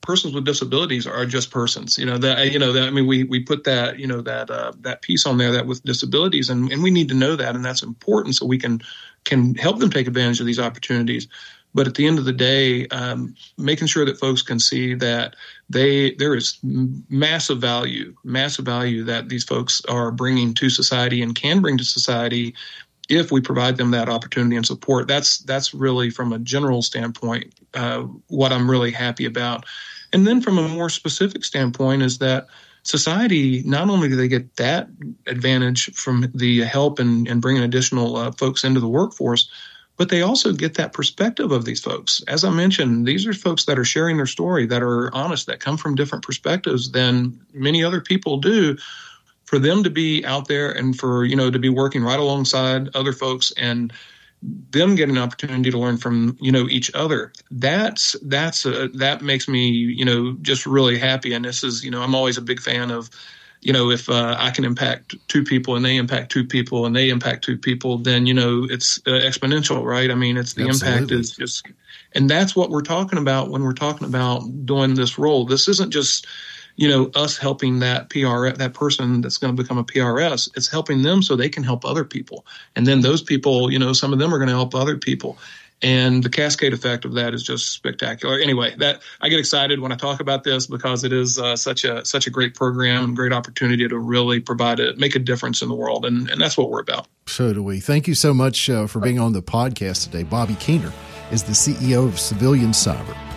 persons 0.03 0.35
with 0.35 0.45
disabilities 0.45 1.07
are 1.07 1.25
just 1.27 1.53
persons. 1.53 1.97
You 1.97 2.07
know 2.07 2.19
that 2.19 2.53
you 2.53 2.59
know 2.59 2.73
that 2.73 2.83
I 2.83 2.91
mean 2.91 3.07
we 3.07 3.23
we 3.23 3.41
put 3.41 3.63
that 3.65 4.01
you 4.01 4.09
know 4.09 4.21
that 4.23 4.51
uh, 4.51 4.73
that 4.81 5.03
piece 5.03 5.27
on 5.27 5.39
there 5.39 5.53
that 5.53 5.67
with 5.67 5.83
disabilities 5.85 6.51
and 6.51 6.73
and 6.73 6.83
we 6.83 6.91
need 6.91 7.09
to 7.09 7.15
know 7.15 7.37
that 7.37 7.55
and 7.55 7.65
that's 7.65 7.85
important 7.85 8.35
so 8.35 8.47
we 8.47 8.59
can 8.59 8.83
can 9.25 9.55
help 9.55 9.79
them 9.79 9.91
take 9.91 10.09
advantage 10.09 10.41
of 10.41 10.47
these 10.47 10.59
opportunities. 10.59 11.29
But 11.75 11.89
at 11.89 11.95
the 11.95 12.07
end 12.07 12.19
of 12.19 12.25
the 12.25 12.33
day, 12.33 12.87
um, 12.89 13.35
making 13.59 13.89
sure 13.89 14.05
that 14.05 14.19
folks 14.19 14.43
can 14.43 14.61
see 14.61 14.95
that 14.95 15.35
they 15.69 16.15
there 16.15 16.35
is 16.35 16.59
massive 16.63 17.61
value, 17.61 18.15
massive 18.23 18.65
value 18.65 19.03
that 19.05 19.29
these 19.29 19.45
folks 19.45 19.83
are 19.89 20.13
bringing 20.13 20.55
to 20.55 20.71
society 20.71 21.21
and 21.21 21.35
can 21.35 21.61
bring 21.61 21.77
to 21.79 21.85
society 21.85 22.55
if 23.09 23.31
we 23.31 23.41
provide 23.41 23.77
them 23.77 23.91
that 23.91 24.09
opportunity 24.09 24.57
and 24.57 24.67
support. 24.67 25.09
That's 25.09 25.39
that's 25.39 25.75
really 25.75 26.11
from 26.11 26.33
a 26.33 26.39
general 26.39 26.81
standpoint 26.81 27.53
uh, 27.75 28.03
what 28.29 28.53
I'm 28.53 28.71
really 28.71 28.93
happy 28.93 29.25
about. 29.25 29.65
And 30.13 30.27
then 30.27 30.41
from 30.41 30.59
a 30.59 30.69
more 30.69 30.89
specific 30.89 31.45
standpoint 31.45 32.03
is 32.03 32.19
that 32.19 32.47
society 32.85 33.63
not 33.65 33.91
only 33.91 34.09
do 34.09 34.17
they 34.17 34.29
get 34.29 34.57
that 34.57 34.89
advantage 35.27 35.93
from 35.95 36.31
the 36.35 36.61
help 36.63 36.99
and, 36.99 37.27
and 37.27 37.43
bringing 37.43 37.63
additional 37.63 38.17
uh, 38.17 38.31
folks 38.31 38.63
into 38.63 38.79
the 38.79 38.89
workforce 38.89 39.51
but 39.97 40.09
they 40.09 40.23
also 40.23 40.53
get 40.53 40.75
that 40.75 40.93
perspective 40.93 41.53
of 41.53 41.65
these 41.65 41.81
folks. 41.81 42.23
As 42.27 42.45
I 42.45 42.51
mentioned, 42.51 43.07
these 43.07 43.27
are 43.27 43.33
folks 43.33 43.65
that 43.67 43.79
are 43.79 43.85
sharing 43.85 44.17
their 44.17 44.27
story, 44.27 44.67
that 44.67 44.83
are 44.83 45.15
honest, 45.15 45.47
that 45.47 45.61
come 45.61 45.77
from 45.77 45.95
different 45.95 46.25
perspectives 46.25 46.91
than 46.91 47.39
many 47.53 47.85
other 47.85 48.01
people 48.01 48.39
do. 48.39 48.77
For 49.45 49.59
them 49.59 49.85
to 49.85 49.91
be 49.91 50.25
out 50.25 50.49
there 50.49 50.73
and 50.73 50.99
for 50.99 51.25
you 51.25 51.37
know 51.37 51.51
to 51.51 51.59
be 51.59 51.69
working 51.69 52.03
right 52.03 52.19
alongside 52.19 52.89
other 52.97 53.13
folks 53.13 53.53
and 53.57 53.93
them 54.71 54.95
getting 54.95 55.17
an 55.17 55.23
opportunity 55.23 55.71
to 55.71 55.79
learn 55.79 55.97
from 55.97 56.37
you 56.41 56.51
know 56.51 56.67
each 56.69 56.91
other 56.95 57.33
that's 57.51 58.17
that's 58.23 58.67
a, 58.67 58.89
that 58.89 59.23
makes 59.23 59.49
me 59.49 59.69
you 59.69 60.05
know 60.05 60.37
just 60.43 60.67
really 60.67 60.99
happy 60.99 61.33
and 61.33 61.45
this 61.45 61.63
is 61.63 61.85
you 61.85 61.91
know 61.91 62.03
i'm 62.03 62.15
always 62.15 62.37
a 62.37 62.43
big 62.43 62.61
fan 62.61 62.91
of 62.91 63.09
you 63.65 63.73
know, 63.73 63.91
if 63.91 64.11
uh, 64.11 64.37
I 64.39 64.51
can 64.51 64.65
impact 64.65 65.17
two 65.27 65.43
people 65.43 65.75
and 65.75 65.85
they 65.85 65.97
impact 65.97 66.31
two 66.31 66.45
people 66.45 66.85
and 66.85 66.95
they 66.95 67.09
impact 67.09 67.45
two 67.45 67.57
people, 67.57 67.97
then 67.97 68.27
you 68.27 68.35
know 68.35 68.67
it's 68.69 68.99
uh, 69.07 69.13
exponential, 69.13 69.83
right? 69.83 70.11
I 70.11 70.15
mean, 70.15 70.37
it's 70.37 70.53
the 70.53 70.69
Absolutely. 70.69 70.99
impact 70.99 71.13
is 71.13 71.31
just, 71.31 71.67
and 72.13 72.29
that's 72.29 72.55
what 72.55 72.69
we're 72.69 72.83
talking 72.83 73.19
about 73.19 73.49
when 73.49 73.63
we're 73.63 73.73
talking 73.73 74.07
about 74.07 74.43
doing 74.67 74.95
this 74.95 75.19
role. 75.19 75.47
This 75.47 75.67
isn't 75.67 75.91
just 75.91 76.27
you 76.77 76.89
know 76.89 77.11
us 77.15 77.39
helping 77.39 77.79
that 77.79 78.11
PR 78.11 78.51
that 78.51 78.75
person 78.75 79.23
that's 79.23 79.39
going 79.39 79.57
to 79.57 79.63
become 79.63 79.79
a 79.79 79.85
PRS. 79.85 80.51
It's 80.57 80.69
helping 80.69 81.01
them 81.01 81.23
so 81.23 81.35
they 81.35 81.49
can 81.49 81.63
help 81.63 81.87
other 81.87 82.05
people, 82.05 82.45
and 82.77 82.87
then 82.87 83.01
those 83.01 83.23
people, 83.23 83.73
you 83.73 83.79
know, 83.79 83.95
some 83.95 84.13
of 84.13 84.19
them 84.19 84.33
are 84.35 84.39
going 84.39 84.51
to 84.51 84.55
help 84.55 84.75
other 84.75 84.99
people 84.99 85.39
and 85.83 86.23
the 86.23 86.31
cascade 86.31 86.73
effect 86.73 87.05
of 87.05 87.15
that 87.15 87.35
is 87.35 87.43
just 87.43 87.73
spectacular. 87.73 88.39
Anyway, 88.39 88.75
that 88.79 89.03
I 89.21 89.29
get 89.29 89.39
excited 89.39 89.81
when 89.81 89.93
I 89.93 89.97
talk 89.97 90.21
about 90.21 90.45
this 90.45 90.67
because 90.67 91.05
it 91.05 91.13
is 91.13 91.39
uh, 91.39 91.57
such 91.57 91.85
a 91.85 92.05
such 92.05 92.27
a 92.27 92.31
great 92.31 92.55
program 92.55 93.05
and 93.05 93.17
great 93.17 93.33
opportunity 93.33 93.87
to 93.87 93.99
really 93.99 94.41
provide 94.41 94.81
a 94.81 94.97
make 94.97 95.15
a 95.15 95.19
difference 95.19 95.63
in 95.63 95.69
the 95.69 95.75
world, 95.75 96.05
and 96.05 96.31
and 96.31 96.41
that's 96.41 96.57
what 96.57 96.71
we're 96.71 96.81
about. 96.81 97.07
So 97.27 97.53
do 97.53 97.63
we. 97.63 97.81
Thank 97.81 98.09
you 98.09 98.15
so 98.15 98.33
much 98.33 98.71
uh, 98.71 98.87
for 98.87 99.01
being 99.01 99.19
on 99.19 99.33
the 99.33 99.43
podcast 99.43 100.05
today. 100.05 100.23
Bobby 100.23 100.55
Keener 100.57 100.93
is 101.31 101.43
the 101.43 101.53
CEO 101.53 102.07
of 102.07 102.19
Civilian 102.19 102.71
Cyber. 102.71 103.34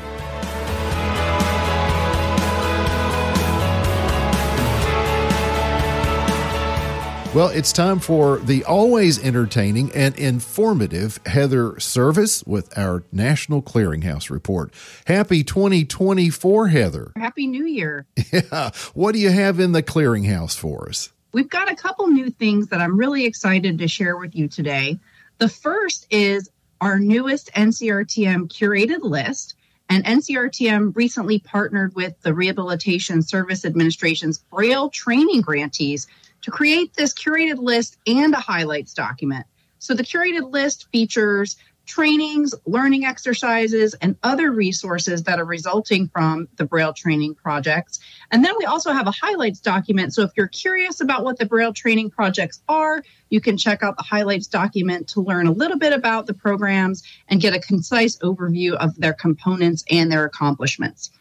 Well, 7.37 7.49
it's 7.49 7.71
time 7.71 7.99
for 7.99 8.39
the 8.39 8.63
always 8.63 9.23
entertaining 9.23 9.91
and 9.91 10.17
informative 10.17 11.19
Heather 11.27 11.79
Service 11.79 12.43
with 12.45 12.75
our 12.75 13.03
National 13.11 13.61
Clearinghouse 13.61 14.31
Report. 14.31 14.73
Happy 15.05 15.43
2024, 15.43 16.69
Heather. 16.69 17.11
Happy 17.15 17.45
New 17.45 17.65
Year. 17.65 18.07
Yeah. 18.31 18.71
What 18.95 19.11
do 19.11 19.19
you 19.19 19.29
have 19.29 19.59
in 19.59 19.71
the 19.71 19.83
clearinghouse 19.83 20.57
for 20.57 20.89
us? 20.89 21.13
We've 21.31 21.47
got 21.47 21.71
a 21.71 21.75
couple 21.75 22.07
new 22.07 22.31
things 22.31 22.69
that 22.69 22.81
I'm 22.81 22.97
really 22.97 23.25
excited 23.25 23.77
to 23.77 23.87
share 23.87 24.17
with 24.17 24.35
you 24.35 24.47
today. 24.47 24.97
The 25.37 25.47
first 25.47 26.07
is 26.09 26.49
our 26.81 26.97
newest 26.97 27.53
NCRTM 27.53 28.47
curated 28.47 29.03
list. 29.03 29.53
And 29.89 30.03
NCRTM 30.03 30.95
recently 30.95 31.37
partnered 31.37 31.95
with 31.95 32.19
the 32.21 32.33
Rehabilitation 32.33 33.21
Service 33.21 33.63
Administration's 33.63 34.39
Braille 34.39 34.89
training 34.89 35.41
grantees 35.41 36.07
to 36.47 36.51
create 36.51 36.93
this 36.93 37.13
curated 37.13 37.57
list 37.57 37.97
and 38.07 38.33
a 38.33 38.39
highlights 38.39 38.93
document. 38.93 39.45
So 39.79 39.93
the 39.93 40.01
curated 40.01 40.49
list 40.53 40.87
features 40.93 41.57
trainings, 41.85 42.55
learning 42.65 43.03
exercises, 43.03 43.93
and 43.95 44.15
other 44.23 44.51
resources 44.51 45.23
that 45.23 45.39
are 45.39 45.45
resulting 45.45 46.07
from 46.07 46.47
the 46.55 46.63
Braille 46.63 46.93
training 46.93 47.35
projects. 47.35 47.99
And 48.31 48.45
then 48.45 48.55
we 48.57 48.63
also 48.63 48.93
have 48.93 49.07
a 49.07 49.11
highlights 49.11 49.59
document. 49.59 50.13
So 50.13 50.21
if 50.21 50.31
you're 50.37 50.47
curious 50.47 51.01
about 51.01 51.25
what 51.25 51.37
the 51.37 51.45
Braille 51.45 51.73
training 51.73 52.11
projects 52.11 52.61
are, 52.69 53.03
you 53.29 53.41
can 53.41 53.57
check 53.57 53.83
out 53.83 53.97
the 53.97 54.03
highlights 54.03 54.47
document 54.47 55.09
to 55.09 55.21
learn 55.21 55.47
a 55.47 55.51
little 55.51 55.77
bit 55.77 55.91
about 55.91 56.27
the 56.27 56.33
programs 56.33 57.03
and 57.27 57.41
get 57.41 57.53
a 57.53 57.59
concise 57.59 58.17
overview 58.19 58.71
of 58.75 58.95
their 58.95 59.13
components 59.13 59.83
and 59.91 60.09
their 60.09 60.23
accomplishments. 60.23 61.11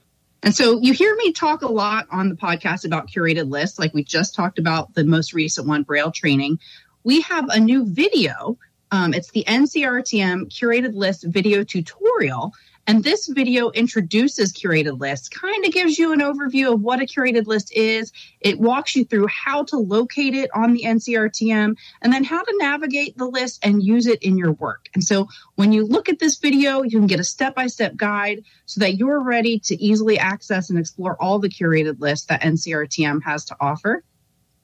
And 0.42 0.55
so 0.55 0.81
you 0.81 0.92
hear 0.92 1.14
me 1.16 1.33
talk 1.33 1.62
a 1.62 1.66
lot 1.66 2.07
on 2.11 2.29
the 2.29 2.35
podcast 2.35 2.85
about 2.85 3.09
curated 3.09 3.51
lists, 3.51 3.79
like 3.79 3.94
we 3.94 4.05
just 4.05 4.35
talked 4.35 4.59
about 4.59 4.94
the 4.94 5.05
most 5.05 5.33
recent 5.33 5.66
one, 5.66 5.83
Braille 5.83 6.12
training. 6.12 6.59
We 7.05 7.20
have 7.22 7.46
a 7.49 7.59
new 7.59 7.85
video. 7.85 8.59
Um, 8.90 9.14
it's 9.14 9.31
the 9.31 9.44
NCRTM 9.46 10.49
curated 10.53 10.94
list 10.94 11.25
video 11.25 11.64
tutorial. 11.64 12.53
And 12.88 13.03
this 13.03 13.27
video 13.27 13.70
introduces 13.70 14.53
curated 14.53 15.01
lists, 15.01 15.29
kind 15.29 15.64
of 15.64 15.72
gives 15.72 15.99
you 15.99 16.12
an 16.12 16.20
overview 16.20 16.72
of 16.72 16.81
what 16.81 17.01
a 17.01 17.05
curated 17.05 17.46
list 17.46 17.72
is. 17.75 18.12
It 18.40 18.61
walks 18.61 18.94
you 18.94 19.05
through 19.05 19.27
how 19.27 19.64
to 19.64 19.77
locate 19.77 20.35
it 20.35 20.51
on 20.55 20.72
the 20.72 20.85
NCRTM 20.85 21.77
and 22.03 22.12
then 22.12 22.22
how 22.22 22.42
to 22.42 22.55
navigate 22.59 23.18
the 23.18 23.27
list 23.27 23.59
and 23.64 23.83
use 23.83 24.07
it 24.07 24.22
in 24.22 24.38
your 24.38 24.53
work. 24.53 24.88
And 24.94 25.03
so 25.03 25.27
when 25.57 25.72
you 25.72 25.85
look 25.85 26.09
at 26.09 26.20
this 26.20 26.38
video, 26.38 26.83
you 26.83 26.99
can 26.99 27.09
get 27.09 27.18
a 27.18 27.25
step 27.25 27.57
by 27.57 27.66
step 27.66 27.96
guide 27.96 28.44
so 28.66 28.81
that 28.81 28.96
you're 28.96 29.20
ready 29.20 29.59
to 29.61 29.83
easily 29.83 30.18
access 30.18 30.70
and 30.70 30.79
explore 30.79 31.20
all 31.20 31.40
the 31.40 31.49
curated 31.49 31.99
lists 31.99 32.27
that 32.27 32.42
NCRTM 32.42 33.22
has 33.25 33.46
to 33.46 33.57
offer. 33.61 34.05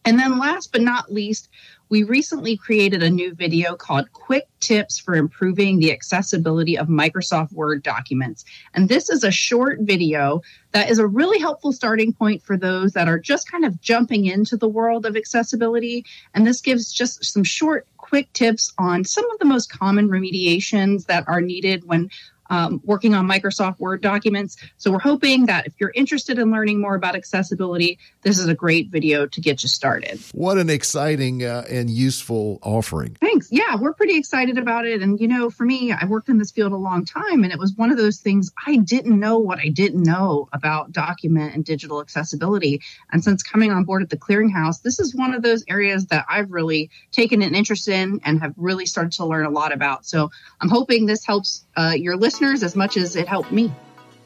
And 0.05 0.19
then 0.19 0.39
last 0.39 0.73
but 0.73 0.81
not 0.81 1.13
least, 1.13 1.49
we 1.93 2.05
recently 2.05 2.57
created 2.57 3.03
a 3.03 3.11
new 3.11 3.35
video 3.35 3.77
called 3.77 4.11
Quick 4.15 4.49
Tips 4.61 4.99
for 4.99 5.15
Improving 5.15 5.79
the 5.79 5.93
Accessibility 5.93 6.79
of 6.79 6.89
Microsoft 6.89 7.53
Word 7.53 7.83
Documents. 7.83 8.47
And 8.73 8.89
this 8.89 9.11
is 9.11 9.23
a 9.25 9.31
short 9.31 9.81
video 9.83 10.41
that 10.71 10.89
is 10.89 10.99
a 10.99 11.07
really 11.07 11.39
helpful 11.39 11.71
starting 11.71 12.15
point 12.15 12.43
for 12.43 12.57
those 12.57 12.93
that 12.93 13.09
are 13.09 13.19
just 13.19 13.51
kind 13.51 13.67
of 13.67 13.79
jumping 13.83 14.25
into 14.25 14.57
the 14.57 14.71
world 14.71 15.05
of 15.05 15.17
accessibility. 15.17 16.07
And 16.33 16.47
this 16.47 16.63
gives 16.63 16.95
just 16.95 17.27
some 17.27 17.45
short 17.45 17.87
quick 17.99 18.33
tips 18.33 18.73
on 18.79 19.05
some 19.05 19.31
of 19.31 19.39
the 19.39 19.45
most 19.45 19.71
common 19.71 20.09
remediations 20.09 21.05
that 21.09 21.25
are 21.29 21.43
needed 21.43 21.85
when 21.85 22.09
um, 22.53 22.83
working 22.85 23.15
on 23.15 23.27
Microsoft 23.27 23.81
Word 23.81 24.03
documents. 24.03 24.59
So 24.77 24.93
we're 24.93 24.99
hoping 24.99 25.47
that 25.47 25.67
if 25.67 25.73
you're 25.81 25.93
interested 25.95 26.39
in 26.39 26.53
learning 26.53 26.83
more 26.83 26.95
about 26.95 27.17
accessibility, 27.17 27.99
this 28.21 28.39
is 28.39 28.47
a 28.47 28.55
great 28.55 28.91
video 28.91 29.27
to 29.27 29.41
get 29.41 29.63
you 29.63 29.71
started. 29.71 30.21
What 30.33 30.59
an 30.59 30.69
exciting 30.69 31.43
uh, 31.43 31.65
and 31.71 31.89
useful 31.89 32.59
offering. 32.63 33.17
Thanks. 33.21 33.49
Yeah, 33.51 33.77
we're 33.77 33.95
pretty 33.95 34.19
excited 34.19 34.59
about 34.59 34.87
it. 34.87 35.01
And, 35.01 35.19
you 35.19 35.29
know, 35.29 35.49
for 35.49 35.65
me, 35.65 35.93
I 35.93 36.05
worked 36.05 36.29
in 36.29 36.37
this 36.37 36.51
field 36.51 36.73
a 36.73 36.77
long 36.77 37.07
time, 37.07 37.43
and 37.43 37.53
it 37.55 37.59
was 37.59 37.73
one 37.75 37.91
of 37.91 37.97
those 37.97 38.19
things 38.19 38.53
I 38.67 38.77
didn't 38.77 39.19
know 39.19 39.39
what 39.39 39.59
I 39.59 39.69
didn't 39.69 40.03
know 40.03 40.51
about 40.53 40.93
document 40.93 41.55
and 41.55 41.65
digital 41.65 42.03
accessibility. 42.03 42.83
And 43.11 43.25
since 43.25 43.43
coming 43.43 43.73
on 43.73 43.85
board 43.85 44.03
at 44.03 44.11
the 44.11 44.19
clearinghouse, 44.19 44.83
this 44.83 45.01
is 45.01 45.17
one 45.17 45.33
of 45.33 45.43
those 45.43 45.65
areas 45.71 46.07
that 46.09 46.27
I've 46.29 46.51
really 46.51 46.91
taken 47.13 47.41
an 47.41 47.55
interest 47.55 47.89
in 47.89 48.21
and 48.25 48.41
have 48.43 48.53
really 48.59 48.85
started 48.85 49.13
to 49.13 49.25
learn 49.25 49.47
a 49.47 49.51
lot 49.51 49.73
about. 49.73 50.05
So 50.05 50.31
I'm 50.61 50.69
hoping 50.69 51.07
this 51.07 51.25
helps 51.25 51.65
uh, 51.77 51.95
your 51.97 52.17
listeners 52.43 52.63
as 52.63 52.77
much 52.77 52.97
as 52.97 53.17
it 53.17 53.27
helped 53.29 53.53
me. 53.53 53.71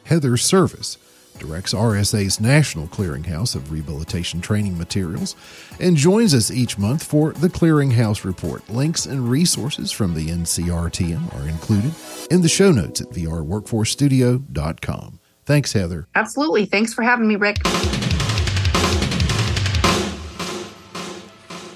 Heather 0.05 0.37
Service 0.37 0.99
directs 1.39 1.75
RSA's 1.75 2.41
National 2.41 2.87
Clearinghouse 2.87 3.55
of 3.55 3.71
Rehabilitation 3.71 4.41
Training 4.41 4.79
Materials 4.79 5.37
and 5.79 5.95
joins 5.97 6.33
us 6.33 6.51
each 6.51 6.79
month 6.79 7.05
for 7.05 7.33
the 7.33 7.49
Clearinghouse 7.49 8.25
Report. 8.25 8.67
Links 8.71 9.05
and 9.05 9.29
resources 9.29 9.93
from 9.93 10.15
the 10.15 10.29
NCRTM 10.29 11.35
are 11.35 11.49
included 11.49 11.93
in 12.31 12.41
the 12.41 12.49
show 12.49 12.73
notes 12.73 13.03
at 13.03 13.11
vrworkforcestudio.com. 13.11 15.21
Thanks, 15.45 15.75
Heather. 15.75 16.09
Absolutely. 16.15 16.65
Thanks 16.65 16.95
for 16.95 17.03
having 17.03 17.29
me, 17.29 17.37
Rick. 17.37 17.59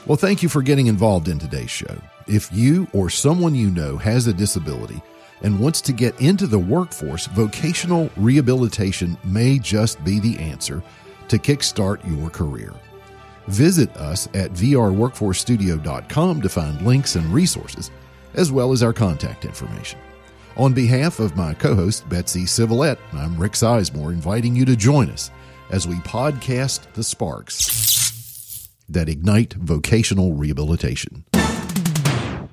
Well, 0.06 0.16
thank 0.16 0.42
you 0.42 0.48
for 0.48 0.62
getting 0.62 0.86
involved 0.86 1.28
in 1.28 1.38
today's 1.38 1.70
show. 1.70 2.00
If 2.26 2.50
you 2.50 2.88
or 2.92 3.10
someone 3.10 3.54
you 3.54 3.70
know 3.70 3.98
has 3.98 4.26
a 4.26 4.32
disability, 4.32 5.02
and 5.42 5.58
wants 5.58 5.80
to 5.82 5.92
get 5.92 6.20
into 6.20 6.46
the 6.46 6.58
workforce, 6.58 7.26
vocational 7.26 8.10
rehabilitation 8.16 9.16
may 9.24 9.58
just 9.58 10.02
be 10.04 10.20
the 10.20 10.38
answer 10.38 10.82
to 11.28 11.38
kickstart 11.38 12.06
your 12.08 12.30
career. 12.30 12.72
Visit 13.46 13.94
us 13.96 14.26
at 14.28 14.52
vrworkforcestudio.com 14.52 16.42
to 16.42 16.48
find 16.48 16.82
links 16.82 17.16
and 17.16 17.26
resources, 17.26 17.90
as 18.34 18.52
well 18.52 18.72
as 18.72 18.82
our 18.82 18.92
contact 18.92 19.44
information. 19.44 19.98
On 20.56 20.72
behalf 20.72 21.20
of 21.20 21.36
my 21.36 21.54
co 21.54 21.74
host, 21.74 22.08
Betsy 22.08 22.44
Civilette, 22.46 22.98
I'm 23.12 23.38
Rick 23.38 23.52
Sizemore, 23.52 24.12
inviting 24.12 24.54
you 24.54 24.64
to 24.66 24.76
join 24.76 25.10
us 25.10 25.30
as 25.70 25.86
we 25.86 25.94
podcast 25.96 26.92
the 26.94 27.04
sparks 27.04 28.68
that 28.88 29.08
ignite 29.08 29.54
vocational 29.54 30.34
rehabilitation. 30.34 31.24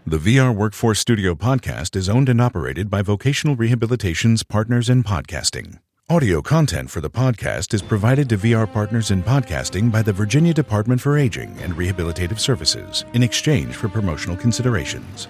The 0.10 0.20
VR 0.20 0.56
Workforce 0.56 1.02
Studio 1.02 1.36
podcast 1.36 1.94
is 1.94 2.08
owned 2.08 2.30
and 2.30 2.40
operated 2.40 2.90
by 2.90 3.02
Vocational 3.02 3.58
Rehabilitation's 3.58 4.42
Partners 4.42 4.88
in 4.88 5.04
Podcasting. 5.04 5.80
Audio 6.10 6.42
content 6.42 6.90
for 6.90 7.02
the 7.02 7.10
podcast 7.10 7.74
is 7.74 7.82
provided 7.82 8.30
to 8.30 8.38
VR 8.38 8.72
Partners 8.72 9.12
in 9.12 9.22
Podcasting 9.22 9.92
by 9.92 10.02
the 10.02 10.14
Virginia 10.14 10.54
Department 10.54 11.02
for 11.02 11.18
Aging 11.18 11.58
and 11.60 11.74
Rehabilitative 11.74 12.40
Services 12.40 13.04
in 13.12 13.22
exchange 13.22 13.76
for 13.76 13.90
promotional 13.90 14.38
considerations. 14.38 15.28